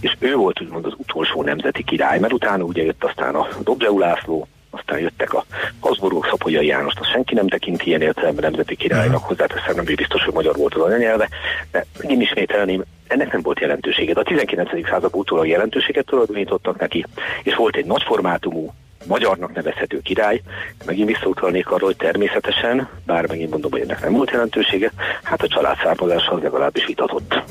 és 0.00 0.16
ő 0.18 0.34
volt 0.34 0.60
úgymond 0.60 0.86
az 0.86 0.94
utolsó 0.96 1.42
nemzeti 1.42 1.84
király, 1.84 2.18
mert 2.18 2.32
utána 2.32 2.64
ugye 2.64 2.82
jött 2.82 3.04
aztán 3.04 3.34
a 3.34 3.48
Dobzseu 3.62 3.98
László, 3.98 4.48
aztán 4.70 4.98
jöttek 4.98 5.34
a 5.34 5.44
Habsburgok, 5.80 6.26
Szapolyai 6.30 6.66
Jánost, 6.66 6.98
azt 6.98 7.10
senki 7.10 7.34
nem 7.34 7.48
tekint 7.48 7.82
ilyen 7.82 8.00
értelemben 8.00 8.44
nemzeti 8.44 8.76
királynak, 8.76 9.24
hozzáteszem, 9.24 9.74
nem 9.74 9.84
biztos, 9.84 10.24
hogy 10.24 10.34
magyar 10.34 10.56
volt 10.56 10.74
az 10.74 10.82
anyanyelve, 10.82 11.28
de 11.70 11.86
én 12.08 12.20
ismételném, 12.20 12.84
ennek 13.06 13.32
nem 13.32 13.42
volt 13.42 13.60
jelentősége. 13.60 14.12
De 14.12 14.20
a 14.20 14.24
19. 14.24 14.88
század 14.88 15.14
utólag 15.14 15.46
jelentőséget 15.46 16.06
tulajdonítottak 16.06 16.80
neki, 16.80 17.06
és 17.42 17.54
volt 17.54 17.76
egy 17.76 17.84
nagyformátumú, 17.84 18.72
magyarnak 19.06 19.54
nevezhető 19.54 20.00
király. 20.00 20.40
Megint 20.86 21.08
visszautalnék 21.08 21.70
arra, 21.70 21.84
hogy 21.84 21.96
természetesen, 21.96 22.88
bár 23.06 23.26
megint 23.26 23.50
mondom, 23.50 23.70
hogy 23.70 23.80
ennek 23.80 24.00
nem 24.00 24.12
volt 24.12 24.30
jelentősége, 24.30 24.92
hát 25.22 25.42
a 25.42 25.48
család 25.48 25.76
származása 25.82 26.32
az 26.32 26.42
legalábbis 26.42 26.86
vitatott 26.86 27.42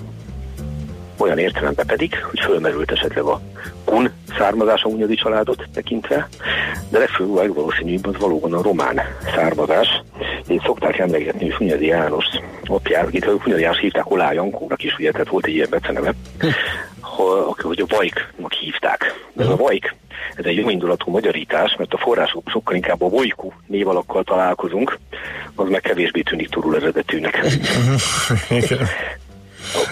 olyan 1.19 1.37
értelemben 1.37 1.85
pedig, 1.85 2.23
hogy 2.29 2.39
fölmerült 2.39 2.91
esetleg 2.91 3.23
a 3.23 3.41
kun 3.85 4.11
származása 4.37 4.87
Unyadi 4.87 5.15
családot 5.15 5.63
tekintve, 5.73 6.27
de 6.89 6.97
legfőbb 6.97 7.35
legvalószínűbb 7.35 8.07
az 8.07 8.17
valóban 8.19 8.53
a 8.53 8.61
román 8.61 9.01
származás. 9.35 9.87
Így 10.47 10.61
szokták 10.65 10.97
emlegetni, 10.97 11.43
hogy 11.43 11.53
Hunyadi 11.53 11.85
János 11.85 12.25
apját, 12.65 13.07
akit 13.07 13.25
Hunyadi 13.25 13.61
János 13.61 13.79
hívták 13.79 14.11
Olá 14.11 14.33
Jankónak 14.33 14.83
is, 14.83 14.95
ugye, 14.97 15.11
tehát 15.11 15.29
volt 15.29 15.45
egy 15.45 15.53
ilyen 15.53 15.67
beceneve, 15.69 16.13
hogy 17.01 17.83
a 17.87 17.95
Vajknak 17.95 18.53
hívták. 18.53 19.27
De 19.33 19.43
ez 19.43 19.49
a 19.49 19.55
Vajk, 19.55 19.95
ez 20.35 20.45
egy 20.45 20.55
jóindulatú 20.55 21.11
magyarítás, 21.11 21.75
mert 21.77 21.93
a 21.93 21.97
források 21.97 22.49
sokkal 22.49 22.75
inkább 22.75 23.01
a 23.01 23.09
Vojku 23.09 23.51
névalakkal 23.67 24.23
találkozunk, 24.23 24.97
az 25.55 25.69
meg 25.69 25.81
kevésbé 25.81 26.21
tűnik 26.21 26.49
turul 26.49 26.75
eredetűnek. 26.75 27.45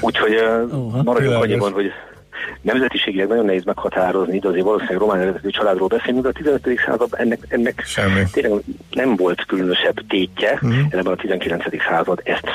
Úgyhogy 0.02 0.36
uh, 0.36 1.04
maradjunk 1.04 1.44
annyiban, 1.44 1.72
hogy 1.72 1.92
nemzetiségileg 2.62 3.28
nagyon 3.28 3.46
nehéz 3.46 3.64
meghatározni, 3.64 4.40
de 4.40 4.48
azért 4.48 4.64
valószínűleg 4.64 5.00
román 5.00 5.20
eredetű 5.20 5.50
családról 5.50 5.88
beszélünk, 5.88 6.24
de 6.24 6.30
a 6.30 6.32
15. 6.32 6.70
század 6.86 7.10
ennek, 7.12 7.40
ennek 7.48 7.86
tényleg 8.32 8.62
nem 8.90 9.16
volt 9.16 9.46
különösebb 9.46 10.08
tétje, 10.08 10.52
uh-huh. 10.54 10.78
ebben 10.90 11.14
a 11.14 11.16
19. 11.16 11.64
század 11.90 12.22
ezt 12.24 12.48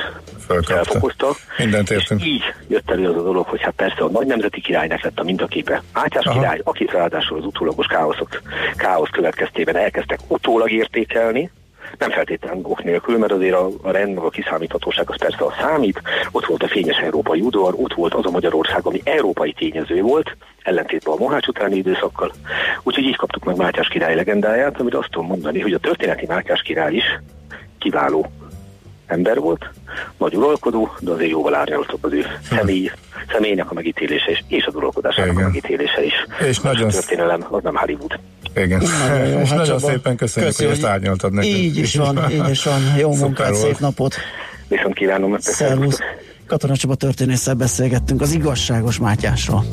Fölkapta. 0.47 0.77
elfokozta. 0.77 1.29
Mindent 1.59 1.91
értünk. 1.91 2.25
Így 2.25 2.43
jött 2.69 2.91
elő 2.91 3.09
az 3.09 3.17
a 3.17 3.23
dolog, 3.23 3.47
hogy 3.47 3.63
hát 3.63 3.75
persze 3.75 4.05
a 4.05 4.11
nagy 4.11 4.27
nemzeti 4.27 4.61
királynak 4.61 5.03
lett 5.03 5.19
a 5.19 5.25
mintaképe. 5.25 5.83
Mátyás 5.95 6.25
Aha. 6.25 6.39
király, 6.39 6.61
akit 6.65 6.91
ráadásul 6.91 7.39
az 7.39 7.45
utólagos 7.45 7.87
káoszok, 7.87 8.43
káosz 8.77 9.11
következtében 9.11 9.77
elkezdtek 9.77 10.19
utólag 10.29 10.71
értékelni, 10.71 11.51
nem 11.99 12.11
feltétlenül 12.11 12.63
ok 12.65 12.85
nélkül, 12.85 13.19
mert 13.19 13.33
azért 13.33 13.55
a, 13.55 13.71
a 13.83 13.91
rend, 13.91 14.15
meg 14.15 14.25
a 14.25 14.31
kiszámíthatóság 14.31 15.11
az 15.11 15.19
persze 15.19 15.45
a 15.45 15.55
számít, 15.61 16.03
ott 16.31 16.47
volt 16.47 16.63
a 16.63 16.69
fényes 16.69 16.97
európai 16.97 17.41
udvar, 17.41 17.75
ott 17.77 17.95
volt 17.95 18.15
az 18.15 18.27
a 18.27 18.31
Magyarország, 18.31 18.87
ami 18.87 19.01
európai 19.05 19.53
tényező 19.53 20.03
volt, 20.03 20.37
ellentétben 20.63 21.15
a 21.15 21.19
Mohács 21.19 21.47
utáni 21.47 21.77
időszakkal. 21.77 22.33
Úgyhogy 22.83 23.05
így 23.05 23.17
kaptuk 23.17 23.45
meg 23.45 23.57
Mátyás 23.57 23.89
király 23.89 24.15
legendáját, 24.15 24.81
amit 24.81 24.95
azt 24.95 25.11
tudom 25.11 25.27
mondani, 25.27 25.61
hogy 25.61 25.73
a 25.73 25.79
történeti 25.79 26.27
Mátyás 26.27 26.63
király 26.63 26.95
is 26.95 27.21
kiváló 27.79 28.27
ember 29.13 29.39
volt, 29.39 29.71
nagy 30.19 30.37
uralkodó, 30.37 30.95
de 31.01 31.11
azért 31.11 31.31
jóval 31.31 31.55
árnyaltabb 31.55 32.05
az 32.05 32.13
ő 32.13 32.27
személy, 32.49 32.91
személynek 33.33 33.71
a 33.71 33.75
megítélése 33.75 34.31
is, 34.31 34.45
és 34.49 34.67
az 34.67 34.75
uralkodásának 34.75 35.39
a 35.39 35.41
megítélése 35.41 36.05
is. 36.05 36.13
És 36.47 36.61
nagyon... 36.61 36.89
A 36.89 36.93
történelem 36.93 37.47
az 37.51 37.63
nem 37.63 37.77
Hollywood. 37.77 38.19
Igen. 38.55 38.83
Nagyon, 39.09 39.27
jó, 39.27 39.39
és 39.43 39.49
hát 39.49 39.59
nagyon 39.59 39.79
szépen 39.79 40.17
köszönjük, 40.17 40.53
Köszi, 40.53 40.65
hogy 40.65 40.75
ezt 40.75 40.85
árnyaltad 40.85 41.33
nekünk. 41.33 41.55
Így 41.55 41.77
is 41.77 41.95
van, 41.95 42.31
így 42.31 42.49
is 42.49 42.65
van. 42.65 42.81
Jó 42.99 43.15
munkát, 43.15 43.55
szép 43.55 43.79
napot. 43.79 44.15
Viszont 44.69 44.95
kívánom. 44.95 45.37
Szervusz. 45.39 45.99
Katona 46.47 46.77
Csaba 46.77 46.95
történésszel 46.95 47.55
beszélgettünk 47.55 48.21
az 48.21 48.33
igazságos 48.33 48.99
Mátyásról. 48.99 49.65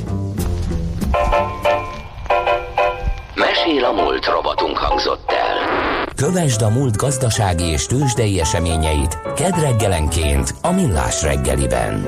Mesél 3.35 3.83
a 3.83 3.91
múlt 3.91 4.25
robotunk 4.25 4.77
hangzott 4.77 5.31
el. 5.31 5.88
Kövesd 6.19 6.61
a 6.61 6.69
múlt 6.69 6.95
gazdasági 6.95 7.63
és 7.63 7.85
tőzsdei 7.85 8.39
eseményeit 8.39 9.17
kedd 9.35 9.59
reggelenként 9.59 10.55
a 10.61 10.71
Millás 10.71 11.23
reggeliben. 11.23 12.07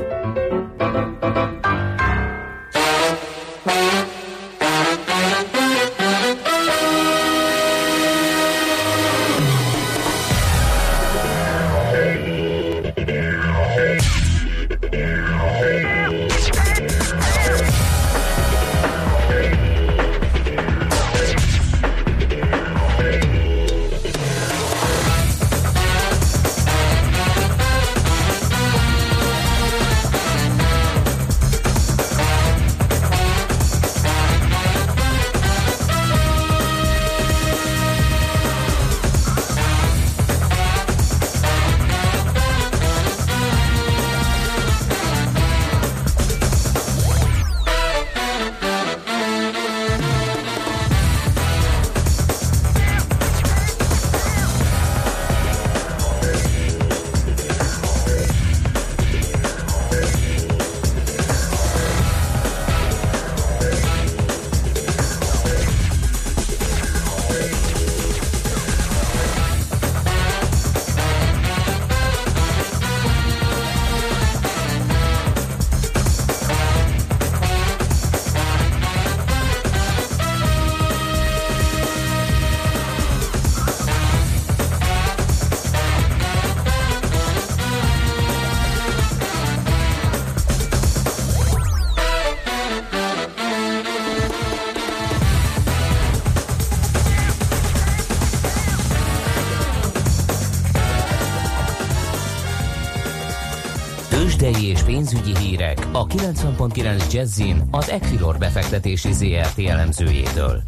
90.9 106.31 107.13
Jazzin 107.13 107.61
az 107.71 107.89
Equilor 107.89 108.37
befektetési 108.37 109.11
ZRT 109.11 109.59
elemzőjétől. 109.59 110.61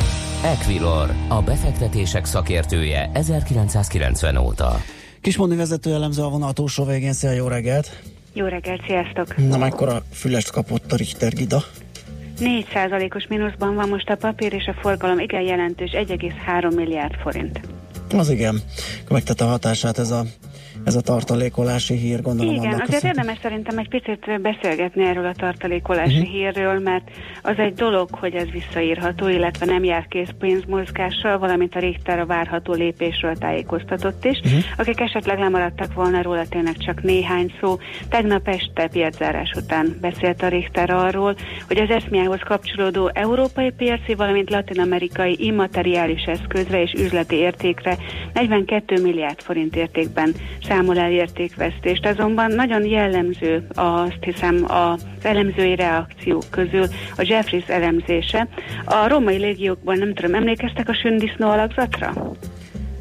Equilor, 0.43 1.09
a 1.27 1.41
befektetések 1.41 2.25
szakértője 2.25 3.09
1990 3.13 4.37
óta. 4.37 4.75
Kismondi 5.21 5.55
vezető 5.55 5.93
elemző 5.93 6.21
a 6.21 6.29
vonal 6.29 6.53
túlsó 6.53 6.85
végén. 6.85 7.13
Szia, 7.13 7.31
jó 7.31 7.47
reggelt! 7.47 8.01
Jó 8.33 8.45
reggelt, 8.45 8.81
sziasztok! 8.87 9.37
Na, 9.37 9.57
mekkora 9.57 10.03
fülest 10.11 10.51
kapott 10.51 10.91
a 10.91 10.95
Richter 10.95 11.33
Gida? 11.33 11.63
4%-os 12.39 13.27
mínuszban 13.27 13.75
van 13.75 13.89
most 13.89 14.09
a 14.09 14.15
papír, 14.15 14.53
és 14.53 14.65
a 14.65 14.73
forgalom 14.81 15.19
igen 15.19 15.41
jelentős, 15.41 15.91
1,3 15.93 16.75
milliárd 16.75 17.13
forint. 17.13 17.59
Az 18.17 18.29
igen. 18.29 18.61
Megtette 19.09 19.43
a 19.43 19.47
hatását 19.47 19.97
ez 19.97 20.11
a 20.11 20.23
ez 20.85 20.95
a 20.95 21.01
tartalékolási 21.01 21.95
hír, 21.95 22.21
gondolom. 22.21 22.53
Igen, 22.53 22.73
azért 22.73 22.89
köszönöm. 22.89 23.15
érdemes 23.15 23.37
szerintem 23.41 23.77
egy 23.77 23.89
picit 23.89 24.41
beszélgetni 24.41 25.05
erről 25.05 25.25
a 25.25 25.33
tartalékolási 25.33 26.19
uh-huh. 26.19 26.31
hírről, 26.31 26.79
mert 26.79 27.09
az 27.41 27.57
egy 27.57 27.73
dolog, 27.73 28.09
hogy 28.11 28.33
ez 28.33 28.49
visszaírható, 28.49 29.27
illetve 29.27 29.65
nem 29.65 29.83
jár 29.83 30.07
készpénzmozgással, 30.07 31.37
valamint 31.37 31.75
a 31.75 31.79
Richter 31.79 32.19
a 32.19 32.25
várható 32.25 32.73
lépésről 32.73 33.35
tájékoztatott 33.35 34.25
is. 34.25 34.39
Uh-huh. 34.39 34.61
Akik 34.77 34.99
esetleg 34.99 35.37
lemaradtak 35.37 35.93
volna 35.93 36.21
róla, 36.21 36.45
tényleg 36.49 36.77
csak 36.77 37.01
néhány 37.01 37.53
szó. 37.61 37.77
Tegnap 38.09 38.47
este 38.47 38.87
piaczárás 38.87 39.51
után 39.55 39.97
beszélt 40.01 40.41
a 40.41 40.47
Richter 40.47 40.89
arról, 40.89 41.35
hogy 41.67 41.77
az 41.77 41.89
eszmiához 41.89 42.39
kapcsolódó 42.43 43.11
európai 43.13 43.71
piaci, 43.71 44.15
valamint 44.15 44.49
latin-amerikai 44.49 45.35
immateriális 45.39 46.23
eszközre 46.23 46.81
és 46.81 46.93
üzleti 46.93 47.35
értékre 47.35 47.97
42 48.33 49.01
milliárd 49.01 49.41
forint 49.41 49.75
értékben 49.75 50.33
számol 50.73 50.97
el 50.97 51.11
értékvesztést. 51.11 52.05
Azonban 52.05 52.51
nagyon 52.51 52.85
jellemző 52.85 53.67
azt 53.75 54.17
hiszem 54.21 54.65
az 54.67 55.05
elemzői 55.21 55.75
reakciók 55.75 56.43
közül 56.49 56.85
a 57.17 57.23
Jeffries 57.25 57.67
elemzése. 57.67 58.47
A 58.85 59.07
római 59.07 59.37
légiókban 59.37 59.97
nem 59.97 60.13
tudom, 60.13 60.35
emlékeztek 60.35 60.89
a 60.89 60.93
sündisznó 60.93 61.49
alakzatra? 61.49 62.13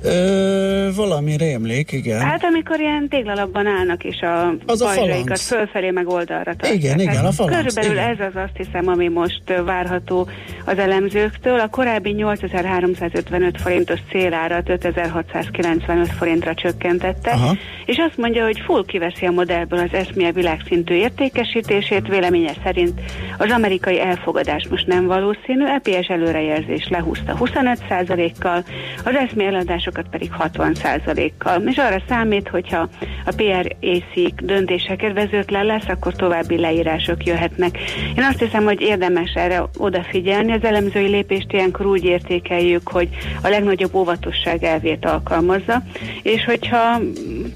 Ö, 0.04 0.88
valami 0.96 1.36
rémlék, 1.36 1.92
igen. 1.92 2.20
Hát 2.20 2.44
amikor 2.44 2.80
ilyen 2.80 3.08
téglalapban 3.08 3.66
állnak, 3.66 4.04
és 4.04 4.20
a 4.20 4.54
az 4.66 4.84
pajzsaikat 4.84 5.40
fölfelé 5.40 5.90
meg 5.90 6.08
oldalra 6.08 6.44
tartják. 6.44 6.74
Igen, 6.74 7.00
igen, 7.00 7.24
a 7.24 7.32
falanc. 7.32 7.56
Körülbelül 7.56 7.92
igen. 7.92 8.08
ez 8.08 8.34
az 8.34 8.42
azt 8.44 8.56
hiszem, 8.56 8.88
ami 8.88 9.08
most 9.08 9.42
várható 9.64 10.28
az 10.64 10.78
elemzőktől. 10.78 11.60
A 11.60 11.68
korábbi 11.68 12.10
8355 12.10 13.60
forintos 13.60 13.98
célárat 14.10 14.68
5695 14.68 16.08
forintra 16.08 16.54
csökkentette, 16.54 17.30
Aha. 17.30 17.56
és 17.84 17.96
azt 18.08 18.16
mondja, 18.16 18.44
hogy 18.44 18.62
full 18.64 18.84
kiveszi 18.86 19.26
a 19.26 19.30
modellből 19.30 19.78
az 19.78 19.92
eszmie 19.92 20.32
világszintű 20.32 20.94
értékesítését, 20.94 22.08
véleménye 22.08 22.52
szerint 22.64 23.00
az 23.38 23.50
amerikai 23.50 24.00
elfogadás 24.00 24.66
most 24.70 24.86
nem 24.86 25.06
valószínű, 25.06 25.64
EPS 25.64 26.08
előrejelzés 26.08 26.88
lehúzta 26.88 27.36
25%-kal, 27.40 28.64
az 29.04 29.14
eszmie 29.14 29.46
eladások 29.46 29.91
kiadásokat 29.92 30.06
pedig 30.10 30.30
60%-kal. 30.38 31.62
És 31.66 31.76
arra 31.76 32.02
számít, 32.08 32.48
hogyha 32.48 32.88
a 33.24 33.32
PRAC 33.36 34.34
döntése 34.42 34.96
kedvezőtlen 34.96 35.64
lesz, 35.64 35.88
akkor 35.88 36.14
további 36.14 36.58
leírások 36.58 37.24
jöhetnek. 37.24 37.78
Én 38.16 38.24
azt 38.24 38.38
hiszem, 38.38 38.64
hogy 38.64 38.80
érdemes 38.80 39.32
erre 39.34 39.64
odafigyelni. 39.78 40.52
Az 40.52 40.64
elemzői 40.64 41.08
lépést 41.08 41.52
ilyenkor 41.52 41.86
úgy 41.86 42.04
értékeljük, 42.04 42.88
hogy 42.88 43.08
a 43.42 43.48
legnagyobb 43.48 43.94
óvatosság 43.94 44.64
elvét 44.64 45.04
alkalmazza, 45.04 45.82
és 46.22 46.44
hogyha 46.44 47.00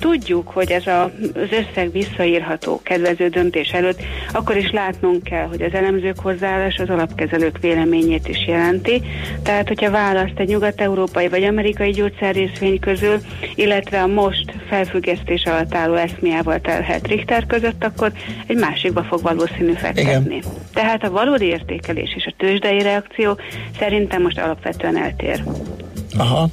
tudjuk, 0.00 0.48
hogy 0.48 0.70
ez 0.70 0.86
a, 0.86 1.02
az 1.34 1.50
összeg 1.50 1.92
visszaírható 1.92 2.80
kedvező 2.82 3.28
döntés 3.28 3.70
előtt, 3.70 4.02
akkor 4.32 4.56
is 4.56 4.70
látnunk 4.70 5.22
kell, 5.22 5.46
hogy 5.46 5.62
az 5.62 5.72
elemzők 5.72 6.18
hozzáállás 6.18 6.78
az 6.78 6.90
alapkezelők 6.90 7.58
véleményét 7.60 8.28
is 8.28 8.46
jelenti. 8.46 9.02
Tehát, 9.42 9.68
hogyha 9.68 9.90
választ 9.90 10.38
egy 10.38 10.48
nyugat-európai 10.48 11.28
vagy 11.28 11.42
amerikai 11.44 11.90
gyógyszer 11.90 12.25
részvény 12.30 12.78
közül, 12.78 13.20
illetve 13.54 14.02
a 14.02 14.06
most 14.06 14.52
felfüggesztés 14.68 15.44
alatt 15.44 15.74
álló 15.74 15.94
eszmiával 15.94 16.60
telhet 16.60 17.06
Richter 17.06 17.46
között, 17.46 17.84
akkor 17.84 18.12
egy 18.46 18.56
másikba 18.56 19.02
fog 19.02 19.22
valószínű 19.22 19.72
fektetni. 19.72 20.36
Igen. 20.36 20.50
Tehát 20.74 21.04
a 21.04 21.10
valódi 21.10 21.44
értékelés 21.44 22.14
és 22.16 22.26
a 22.26 22.34
tőzsdei 22.36 22.82
reakció 22.82 23.38
szerintem 23.78 24.22
most 24.22 24.38
alapvetően 24.38 24.96
eltér. 24.96 25.44
Aha, 26.18 26.50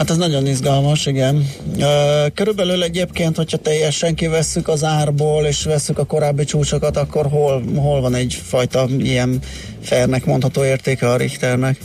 Hát 0.00 0.10
ez 0.10 0.16
nagyon 0.16 0.46
izgalmas, 0.46 1.06
igen. 1.06 1.46
Körülbelül 2.34 2.82
egyébként, 2.82 3.36
hogyha 3.36 3.56
teljesen 3.56 4.14
kivesszük 4.14 4.68
az 4.68 4.84
árból, 4.84 5.44
és 5.44 5.64
vesszük 5.64 5.98
a 5.98 6.04
korábbi 6.04 6.44
csúcsokat, 6.44 6.96
akkor 6.96 7.26
hol, 7.26 7.62
hol 7.76 8.00
van 8.00 8.14
egyfajta 8.14 8.86
ilyen 8.98 9.38
fairnek 9.82 10.24
mondható 10.24 10.64
értéke 10.64 11.08
a 11.08 11.16
Richternek? 11.16 11.78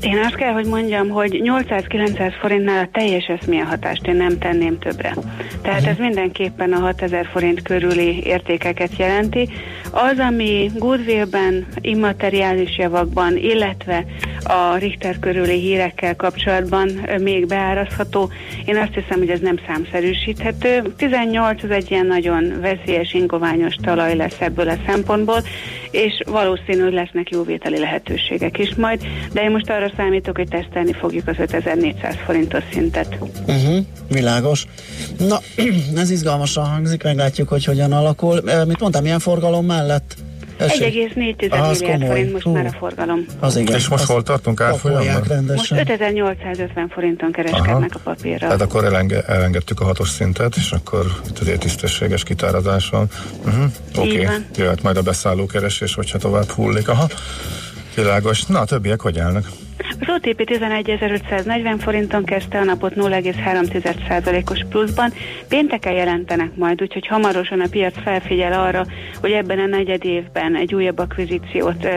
Én 0.00 0.18
azt 0.18 0.34
kell, 0.34 0.52
hogy 0.52 0.66
mondjam, 0.66 1.08
hogy 1.08 1.40
800-900 1.44 2.32
forintnál 2.40 2.84
a 2.84 2.88
teljes 2.92 3.26
eszmélyen 3.26 3.66
hatást 3.66 4.06
én 4.06 4.16
nem 4.16 4.38
tenném 4.38 4.78
többre. 4.78 5.14
Tehát 5.62 5.86
ez 5.86 5.96
mindenképpen 5.98 6.72
a 6.72 6.78
6000 6.78 7.26
forint 7.26 7.62
körüli 7.62 8.22
értékeket 8.24 8.96
jelenti. 8.96 9.48
Az, 9.90 10.18
ami 10.18 10.70
goodwillben, 10.78 11.66
immateriális 11.80 12.78
javakban, 12.78 13.36
illetve 13.36 14.04
a 14.44 14.76
Richter 14.76 15.18
körüli 15.18 15.58
hírekkel 15.58 16.16
kapcsolatban 16.16 16.88
még 17.18 17.46
beárazható, 17.46 18.30
én 18.64 18.76
azt 18.76 18.94
hiszem, 18.94 19.18
hogy 19.18 19.30
ez 19.30 19.40
nem 19.40 19.58
számszerűsíthető. 19.66 20.82
18 20.96 21.62
az 21.62 21.70
egy 21.70 21.90
ilyen 21.90 22.06
nagyon 22.06 22.60
veszélyes, 22.60 23.14
ingoványos 23.14 23.74
talaj 23.82 24.16
lesz 24.16 24.40
ebből 24.40 24.68
a 24.68 24.76
szempontból, 24.86 25.42
és 25.90 26.22
valószínű, 26.26 26.88
lesznek 26.88 27.30
jóvételi 27.30 27.78
lehetőségek 27.78 28.58
is 28.58 28.74
majd, 28.74 29.00
de 29.32 29.42
én 29.42 29.50
most 29.50 29.70
arra 29.70 29.89
számítok, 29.96 30.36
hogy 30.36 30.48
tesztelni 30.48 30.92
fogjuk 30.92 31.28
az 31.28 31.34
5400 31.38 32.14
forintos 32.24 32.62
szintet. 32.72 33.18
Uh-huh, 33.46 33.84
világos. 34.08 34.66
Na, 35.18 35.38
ez 36.02 36.10
izgalmasan 36.10 36.64
hangzik, 36.64 37.02
meglátjuk, 37.02 37.48
hogy 37.48 37.64
hogyan 37.64 37.92
alakul. 37.92 38.40
Mit 38.66 38.80
mondtam, 38.80 39.02
milyen 39.02 39.18
forgalom 39.18 39.66
mellett? 39.66 40.16
1,4 40.60 41.14
milliárd 41.14 42.06
forint 42.06 42.32
most 42.32 42.44
Hú. 42.44 42.52
már 42.52 42.66
a 42.66 42.70
forgalom. 42.78 43.24
Az 43.38 43.56
igen. 43.56 43.76
És 43.76 43.88
most 43.88 44.04
hol 44.04 44.22
tartunk 44.22 44.60
árfolyamban? 44.60 45.44
Most 45.46 45.72
5850 45.72 46.88
forinton 46.88 47.32
kereskednek 47.32 47.68
Aha. 47.68 47.86
a 47.92 47.98
papírra. 48.04 48.38
Tehát 48.38 48.60
akkor 48.60 48.84
elenge, 48.84 49.22
elengedtük 49.22 49.80
a 49.80 49.84
hatos 49.84 50.08
szintet, 50.08 50.56
és 50.56 50.72
akkor 50.72 51.06
itt 51.28 51.38
azért 51.38 51.60
tisztességes 51.60 52.22
kitározás 52.22 52.88
van. 52.88 53.08
Uh-huh. 53.44 53.64
Oké, 53.96 54.24
okay. 54.24 54.36
jöhet 54.56 54.82
majd 54.82 54.96
a 54.96 55.02
beszálló 55.02 55.46
keresés, 55.46 55.94
hogyha 55.94 56.18
tovább 56.18 56.48
hullik. 56.48 56.88
Aha. 56.88 57.08
Világos. 57.94 58.44
Na, 58.44 58.60
a 58.60 58.64
többiek 58.64 59.00
hogy 59.00 59.18
állnak? 59.18 59.48
Az 59.88 60.08
OTP 60.08 60.50
11.540 60.50 61.76
forinton 61.78 62.24
kezdte 62.24 62.58
a 62.58 62.64
napot 62.64 62.92
0,3%-os 62.94 64.64
pluszban. 64.68 65.12
Pénteken 65.48 65.92
jelentenek 65.92 66.56
majd, 66.56 66.82
úgyhogy 66.82 67.06
hamarosan 67.06 67.60
a 67.60 67.66
piac 67.70 68.02
felfigyel 68.02 68.52
arra, 68.52 68.86
hogy 69.20 69.30
ebben 69.30 69.58
a 69.58 69.66
negyed 69.66 70.04
évben 70.04 70.56
egy 70.56 70.74
újabb 70.74 70.98
akvizíciót 70.98 71.88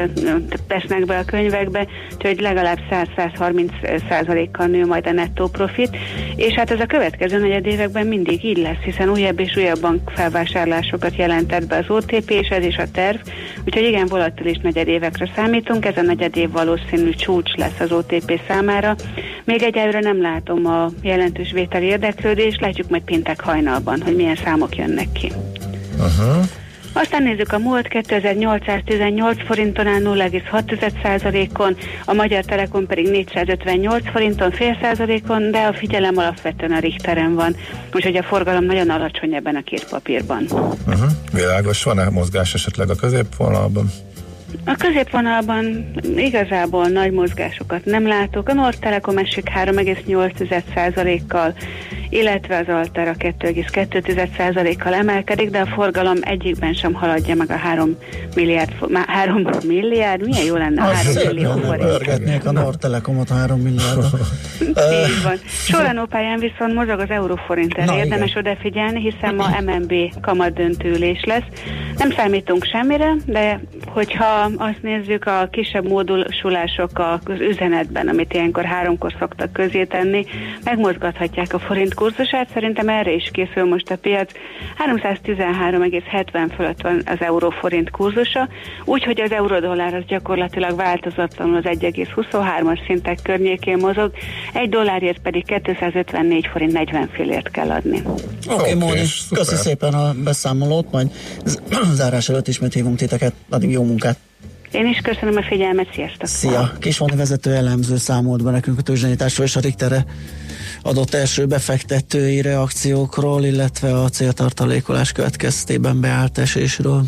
tesznek 0.67 1.05
be 1.05 1.17
a 1.17 1.25
könyvekbe, 1.25 1.87
úgyhogy 2.13 2.39
legalább 2.39 2.79
100-130%-kal 2.89 4.65
nő 4.65 4.85
majd 4.85 5.07
a 5.07 5.11
nettó 5.11 5.47
profit, 5.47 5.97
és 6.35 6.53
hát 6.53 6.71
ez 6.71 6.79
a 6.79 6.85
következő 6.85 7.39
negyed 7.39 7.65
években 7.65 8.07
mindig 8.07 8.43
így 8.43 8.57
lesz, 8.57 8.81
hiszen 8.83 9.09
újabb 9.09 9.39
és 9.39 9.55
újabb 9.55 9.79
bankfelvásárlásokat 9.79 11.15
jelentett 11.15 11.67
be 11.67 11.77
az 11.77 11.89
OTP, 11.89 12.29
és 12.29 12.47
ez 12.47 12.65
is 12.65 12.77
a 12.77 12.91
terv, 12.91 13.17
úgyhogy 13.65 13.83
igen, 13.83 14.07
volatilis 14.07 14.57
negyed 14.57 14.87
évekre 14.87 15.29
számítunk, 15.35 15.85
ez 15.85 15.97
a 15.97 16.01
negyed 16.01 16.37
év 16.37 16.51
valószínű 16.51 17.09
csúcs 17.09 17.55
lesz 17.55 17.72
az 17.79 17.91
OTP 17.91 18.41
számára. 18.47 18.95
Még 19.43 19.61
egyelőre 19.61 19.99
nem 19.99 20.21
látom 20.21 20.65
a 20.65 20.89
jelentős 21.01 21.51
vételi 21.51 21.85
érdeklődést, 21.85 22.61
látjuk 22.61 22.89
majd 22.89 23.03
péntek 23.03 23.41
hajnalban, 23.41 24.01
hogy 24.01 24.15
milyen 24.15 24.35
számok 24.35 24.75
jönnek 24.75 25.11
ki. 25.11 25.31
Uh-huh. 25.97 26.45
Aztán 26.93 27.23
nézzük 27.23 27.53
a 27.53 27.59
múlt 27.59 27.87
2818 27.87 29.45
forinton 29.45 29.87
áll 29.87 30.01
0,6%-on, 30.01 31.75
a 32.05 32.13
Magyar 32.13 32.45
Telekom 32.45 32.85
pedig 32.85 33.09
458 33.09 34.09
forinton 34.11 34.51
fél 34.51 34.77
százalékon, 34.81 35.51
de 35.51 35.61
a 35.61 35.73
figyelem 35.73 36.17
alapvetően 36.17 36.71
a 36.71 36.79
Richteren 36.79 37.35
van, 37.35 37.55
úgyhogy 37.93 38.15
a 38.15 38.23
forgalom 38.23 38.63
nagyon 38.63 38.89
alacsony 38.89 39.33
ebben 39.33 39.55
a 39.55 39.63
két 39.63 39.85
papírban. 39.89 40.45
Uh-huh. 40.51 41.09
Világos, 41.33 41.83
van-e 41.83 42.09
mozgás 42.09 42.53
esetleg 42.53 42.89
a 42.89 42.95
középvonalban? 42.95 43.91
A 44.65 44.75
középvonalban 44.75 45.91
igazából 46.15 46.87
nagy 46.87 47.11
mozgásokat 47.11 47.85
nem 47.85 48.07
látok. 48.07 48.49
A 48.49 48.53
Nord 48.53 48.79
Telekom 48.79 49.17
esik 49.17 49.49
3,8%-kal, 49.55 51.53
illetve 52.09 52.57
az 52.57 52.67
Altera 52.67 53.13
2,2%-kal 53.19 54.93
emelkedik, 54.93 55.49
de 55.49 55.59
a 55.59 55.65
forgalom 55.65 56.17
egyikben 56.21 56.73
sem 56.73 56.93
haladja 56.93 57.35
meg 57.35 57.51
a 57.51 57.55
3 57.55 57.97
milliárd, 58.35 58.71
3 59.07 59.47
milliárd, 59.67 60.25
milyen 60.25 60.45
jó 60.45 60.55
lenne 60.55 60.81
a 60.81 60.85
3 60.85 61.13
millió 61.27 61.51
forint. 61.51 62.45
a 62.45 62.51
Nord 62.51 62.79
Telekomot 62.79 63.29
3 63.29 63.59
milliárd. 63.59 64.03
Így 64.59 65.23
van. 65.23 65.37
Soránó 65.47 66.05
pályán 66.05 66.39
viszont 66.39 66.73
mozog 66.73 66.99
az 66.99 67.09
euróforint 67.09 67.73
el. 67.73 67.97
Érdemes 67.97 68.29
igen. 68.29 68.45
odafigyelni, 68.45 69.01
hiszen 69.01 69.35
ma 69.35 69.47
MNB 69.65 69.93
kamat 70.21 70.53
döntőülés 70.53 71.23
lesz. 71.23 71.43
Nem 71.97 72.11
számítunk 72.11 72.65
semmire, 72.65 73.13
de 73.25 73.59
hogyha 73.85 74.42
azt 74.57 74.81
nézzük, 74.81 75.25
a 75.25 75.47
kisebb 75.51 75.87
módusulások 75.87 76.99
az 77.23 77.39
üzenetben, 77.39 78.07
amit 78.07 78.33
ilyenkor 78.33 78.63
háromkor 78.63 79.15
szoktak 79.19 79.53
közé 79.53 79.83
tenni, 79.85 80.25
megmozgathatják 80.63 81.53
a 81.53 81.59
forint 81.59 81.93
kurzusát. 81.93 82.49
Szerintem 82.53 82.89
erre 82.89 83.11
is 83.11 83.29
készül 83.31 83.63
most 83.63 83.91
a 83.91 83.97
piac. 83.97 84.31
313,70 84.87 86.51
fölött 86.55 86.81
van 86.81 87.01
az 87.05 87.17
euró-forint 87.19 87.89
kurzusa, 87.91 88.49
úgyhogy 88.85 89.21
az 89.21 89.31
euró-dollár 89.31 89.93
az 89.93 90.03
gyakorlatilag 90.07 90.75
változatlanul 90.75 91.55
az 91.55 91.63
1,23-as 91.65 92.85
szintek 92.85 93.19
környékén 93.23 93.77
mozog, 93.77 94.11
egy 94.53 94.69
dollárért 94.69 95.19
pedig 95.19 95.45
254 95.45 96.47
forint 96.47 96.71
40 96.71 97.09
fillért 97.13 97.51
kell 97.51 97.69
adni. 97.69 98.01
Oké, 98.47 98.53
okay, 98.53 98.73
Móni, 98.73 99.01
köszi 99.29 99.55
szépen 99.55 99.93
a 99.93 100.13
beszámolót, 100.23 100.91
majd 100.91 101.11
zárás 101.99 102.29
előtt 102.29 102.47
ismét 102.47 102.73
hívunk 102.73 102.97
titeket, 102.97 103.33
addig 103.49 103.71
jó 103.71 103.83
munkát! 103.83 104.17
Én 104.73 104.87
is 104.87 104.97
köszönöm 104.97 105.35
a 105.35 105.43
figyelmet, 105.43 105.87
sziasztok! 105.93 106.27
Szia! 106.27 106.71
Kisvoni 106.79 107.15
vezető 107.15 107.53
elemző 107.53 107.97
számolt 107.97 108.43
be 108.43 108.51
nekünk 108.51 108.79
a 108.79 108.81
tőzsdenyításról 108.81 109.45
és 109.45 109.55
a 109.55 109.59
Richterre 109.59 110.05
adott 110.81 111.13
első 111.13 111.45
befektetői 111.45 112.41
reakciókról, 112.41 113.43
illetve 113.43 113.99
a 113.99 114.09
céltartalékolás 114.09 115.11
következtében 115.11 116.01
beállt 116.01 116.37
esésről. 116.37 117.03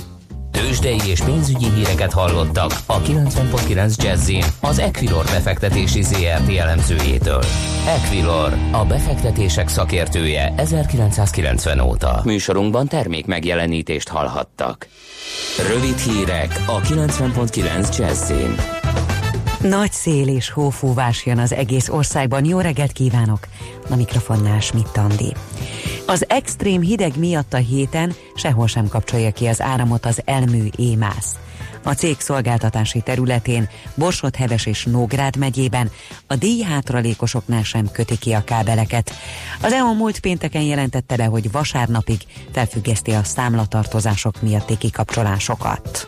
Tőzsdei 0.55 0.99
és 1.05 1.21
pénzügyi 1.21 1.69
híreket 1.69 2.13
hallottak 2.13 2.71
a 2.85 3.01
90.9 3.01 4.03
jazz 4.03 4.31
az 4.61 4.79
Equilor 4.79 5.25
befektetési 5.25 6.01
ZRT 6.01 6.49
elemzőjétől. 6.57 7.43
Equilor, 7.87 8.53
a 8.71 8.85
befektetések 8.85 9.67
szakértője 9.67 10.53
1990 10.57 11.79
óta. 11.79 12.21
Műsorunkban 12.23 12.87
termék 12.87 13.25
megjelenítést 13.25 14.07
hallhattak. 14.07 14.87
Rövid 15.67 15.97
hírek 15.97 16.63
a 16.65 16.81
90.9 16.81 17.97
jazz 17.97 18.31
nagy 19.69 19.91
szél 19.91 20.27
és 20.27 20.49
hófúvás 20.49 21.25
jön 21.25 21.37
az 21.37 21.53
egész 21.53 21.89
országban. 21.89 22.45
Jó 22.45 22.59
reggelt 22.59 22.91
kívánok! 22.91 23.39
A 23.89 23.95
mikrofonnál 23.95 24.59
Schmidt 24.59 24.97
Andi. 24.97 25.33
Az 26.07 26.25
extrém 26.29 26.81
hideg 26.81 27.17
miatt 27.17 27.53
a 27.53 27.57
héten 27.57 28.13
sehol 28.35 28.67
sem 28.67 28.87
kapcsolja 28.87 29.31
ki 29.31 29.45
az 29.45 29.61
áramot 29.61 30.05
az 30.05 30.21
elmű 30.25 30.67
émász. 30.75 31.35
A 31.83 31.93
cég 31.93 32.19
szolgáltatási 32.19 33.01
területén 33.01 33.69
Borsod, 33.95 34.35
Heves 34.35 34.65
és 34.65 34.83
Nógrád 34.83 35.37
megyében 35.37 35.91
a 36.27 36.35
díjhátralékosoknál 36.35 37.63
sem 37.63 37.91
köti 37.91 38.17
ki 38.17 38.33
a 38.33 38.43
kábeleket. 38.43 39.11
Az 39.61 39.73
EON 39.73 39.95
múlt 39.95 40.19
pénteken 40.19 40.61
jelentette 40.61 41.15
be, 41.15 41.25
hogy 41.25 41.51
vasárnapig 41.51 42.21
felfüggeszti 42.51 43.11
a 43.11 43.23
számlatartozások 43.23 44.41
miatti 44.41 44.77
kikapcsolásokat. 44.77 46.07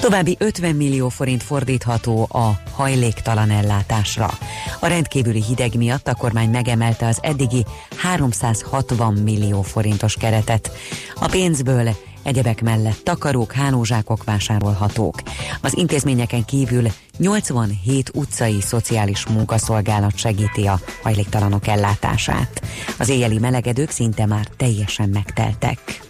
További 0.00 0.36
50 0.38 0.74
millió 0.74 1.08
forint 1.08 1.42
fordítható 1.42 2.28
a 2.32 2.60
hajléktalan 2.72 3.50
ellátásra. 3.50 4.30
A 4.80 4.86
rendkívüli 4.86 5.42
hideg 5.42 5.74
miatt 5.74 6.08
a 6.08 6.14
kormány 6.14 6.50
megemelte 6.50 7.06
az 7.06 7.18
eddigi 7.22 7.64
360 7.96 9.14
millió 9.14 9.62
forintos 9.62 10.14
keretet. 10.14 10.70
A 11.14 11.28
pénzből 11.28 11.88
egyebek 12.22 12.62
mellett 12.62 13.00
takarók, 13.04 13.52
hálózsákok 13.52 14.24
vásárolhatók. 14.24 15.22
Az 15.60 15.76
intézményeken 15.76 16.44
kívül 16.44 16.86
87 17.18 18.10
utcai 18.14 18.60
szociális 18.60 19.26
munkaszolgálat 19.26 20.18
segíti 20.18 20.66
a 20.66 20.80
hajléktalanok 21.02 21.66
ellátását. 21.66 22.62
Az 22.98 23.08
éjjeli 23.08 23.38
melegedők 23.38 23.90
szinte 23.90 24.26
már 24.26 24.46
teljesen 24.56 25.08
megteltek. 25.08 26.04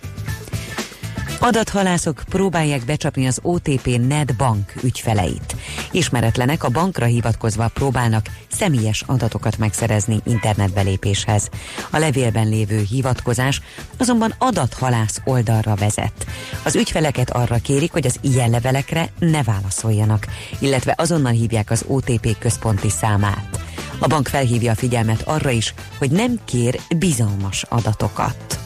Adathalászok 1.40 2.22
próbálják 2.28 2.84
becsapni 2.84 3.26
az 3.26 3.38
OTP 3.42 3.86
Net 4.08 4.36
Bank 4.36 4.72
ügyfeleit. 4.82 5.56
Ismeretlenek 5.90 6.64
a 6.64 6.68
bankra 6.68 7.04
hivatkozva 7.04 7.68
próbálnak 7.68 8.26
személyes 8.48 9.02
adatokat 9.06 9.58
megszerezni 9.58 10.20
internetbelépéshez. 10.24 11.48
A 11.90 11.98
levélben 11.98 12.48
lévő 12.48 12.86
hivatkozás 12.90 13.60
azonban 13.96 14.34
adathalász 14.38 15.20
oldalra 15.24 15.74
vezet. 15.74 16.26
Az 16.64 16.76
ügyfeleket 16.76 17.30
arra 17.30 17.56
kérik, 17.56 17.92
hogy 17.92 18.06
az 18.06 18.18
ilyen 18.20 18.50
levelekre 18.50 19.08
ne 19.18 19.42
válaszoljanak, 19.42 20.26
illetve 20.58 20.94
azonnal 20.96 21.32
hívják 21.32 21.70
az 21.70 21.84
OTP 21.86 22.38
központi 22.38 22.90
számát. 22.90 23.60
A 23.98 24.06
bank 24.06 24.28
felhívja 24.28 24.72
a 24.72 24.74
figyelmet 24.74 25.22
arra 25.22 25.50
is, 25.50 25.74
hogy 25.98 26.10
nem 26.10 26.38
kér 26.44 26.80
bizalmas 26.96 27.62
adatokat. 27.62 28.65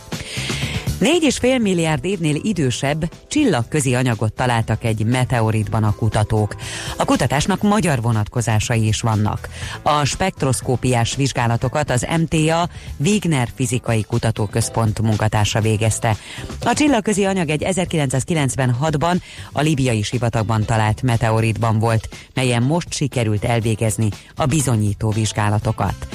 Négy 1.00 1.22
és 1.22 1.36
fél 1.36 1.58
milliárd 1.58 2.04
évnél 2.04 2.34
idősebb 2.34 3.12
csillagközi 3.28 3.94
anyagot 3.94 4.32
találtak 4.32 4.84
egy 4.84 5.04
meteoritban 5.04 5.84
a 5.84 5.94
kutatók. 5.94 6.54
A 6.96 7.04
kutatásnak 7.04 7.62
magyar 7.62 8.00
vonatkozásai 8.02 8.86
is 8.86 9.00
vannak. 9.00 9.48
A 9.82 10.04
spektroszkópiás 10.04 11.16
vizsgálatokat 11.16 11.90
az 11.90 12.06
MTA 12.18 12.68
Wigner 12.96 13.48
Fizikai 13.54 14.02
Kutatóközpont 14.02 15.00
munkatársa 15.00 15.60
végezte. 15.60 16.16
A 16.64 16.72
csillagközi 16.74 17.24
anyag 17.24 17.50
egy 17.50 17.64
1996-ban 17.66 19.20
a 19.52 19.60
libiai 19.60 20.02
sivatagban 20.02 20.64
talált 20.64 21.02
meteoritban 21.02 21.78
volt, 21.78 22.08
melyen 22.34 22.62
most 22.62 22.92
sikerült 22.92 23.44
elvégezni 23.44 24.08
a 24.36 24.46
bizonyító 24.46 25.10
vizsgálatokat. 25.10 26.06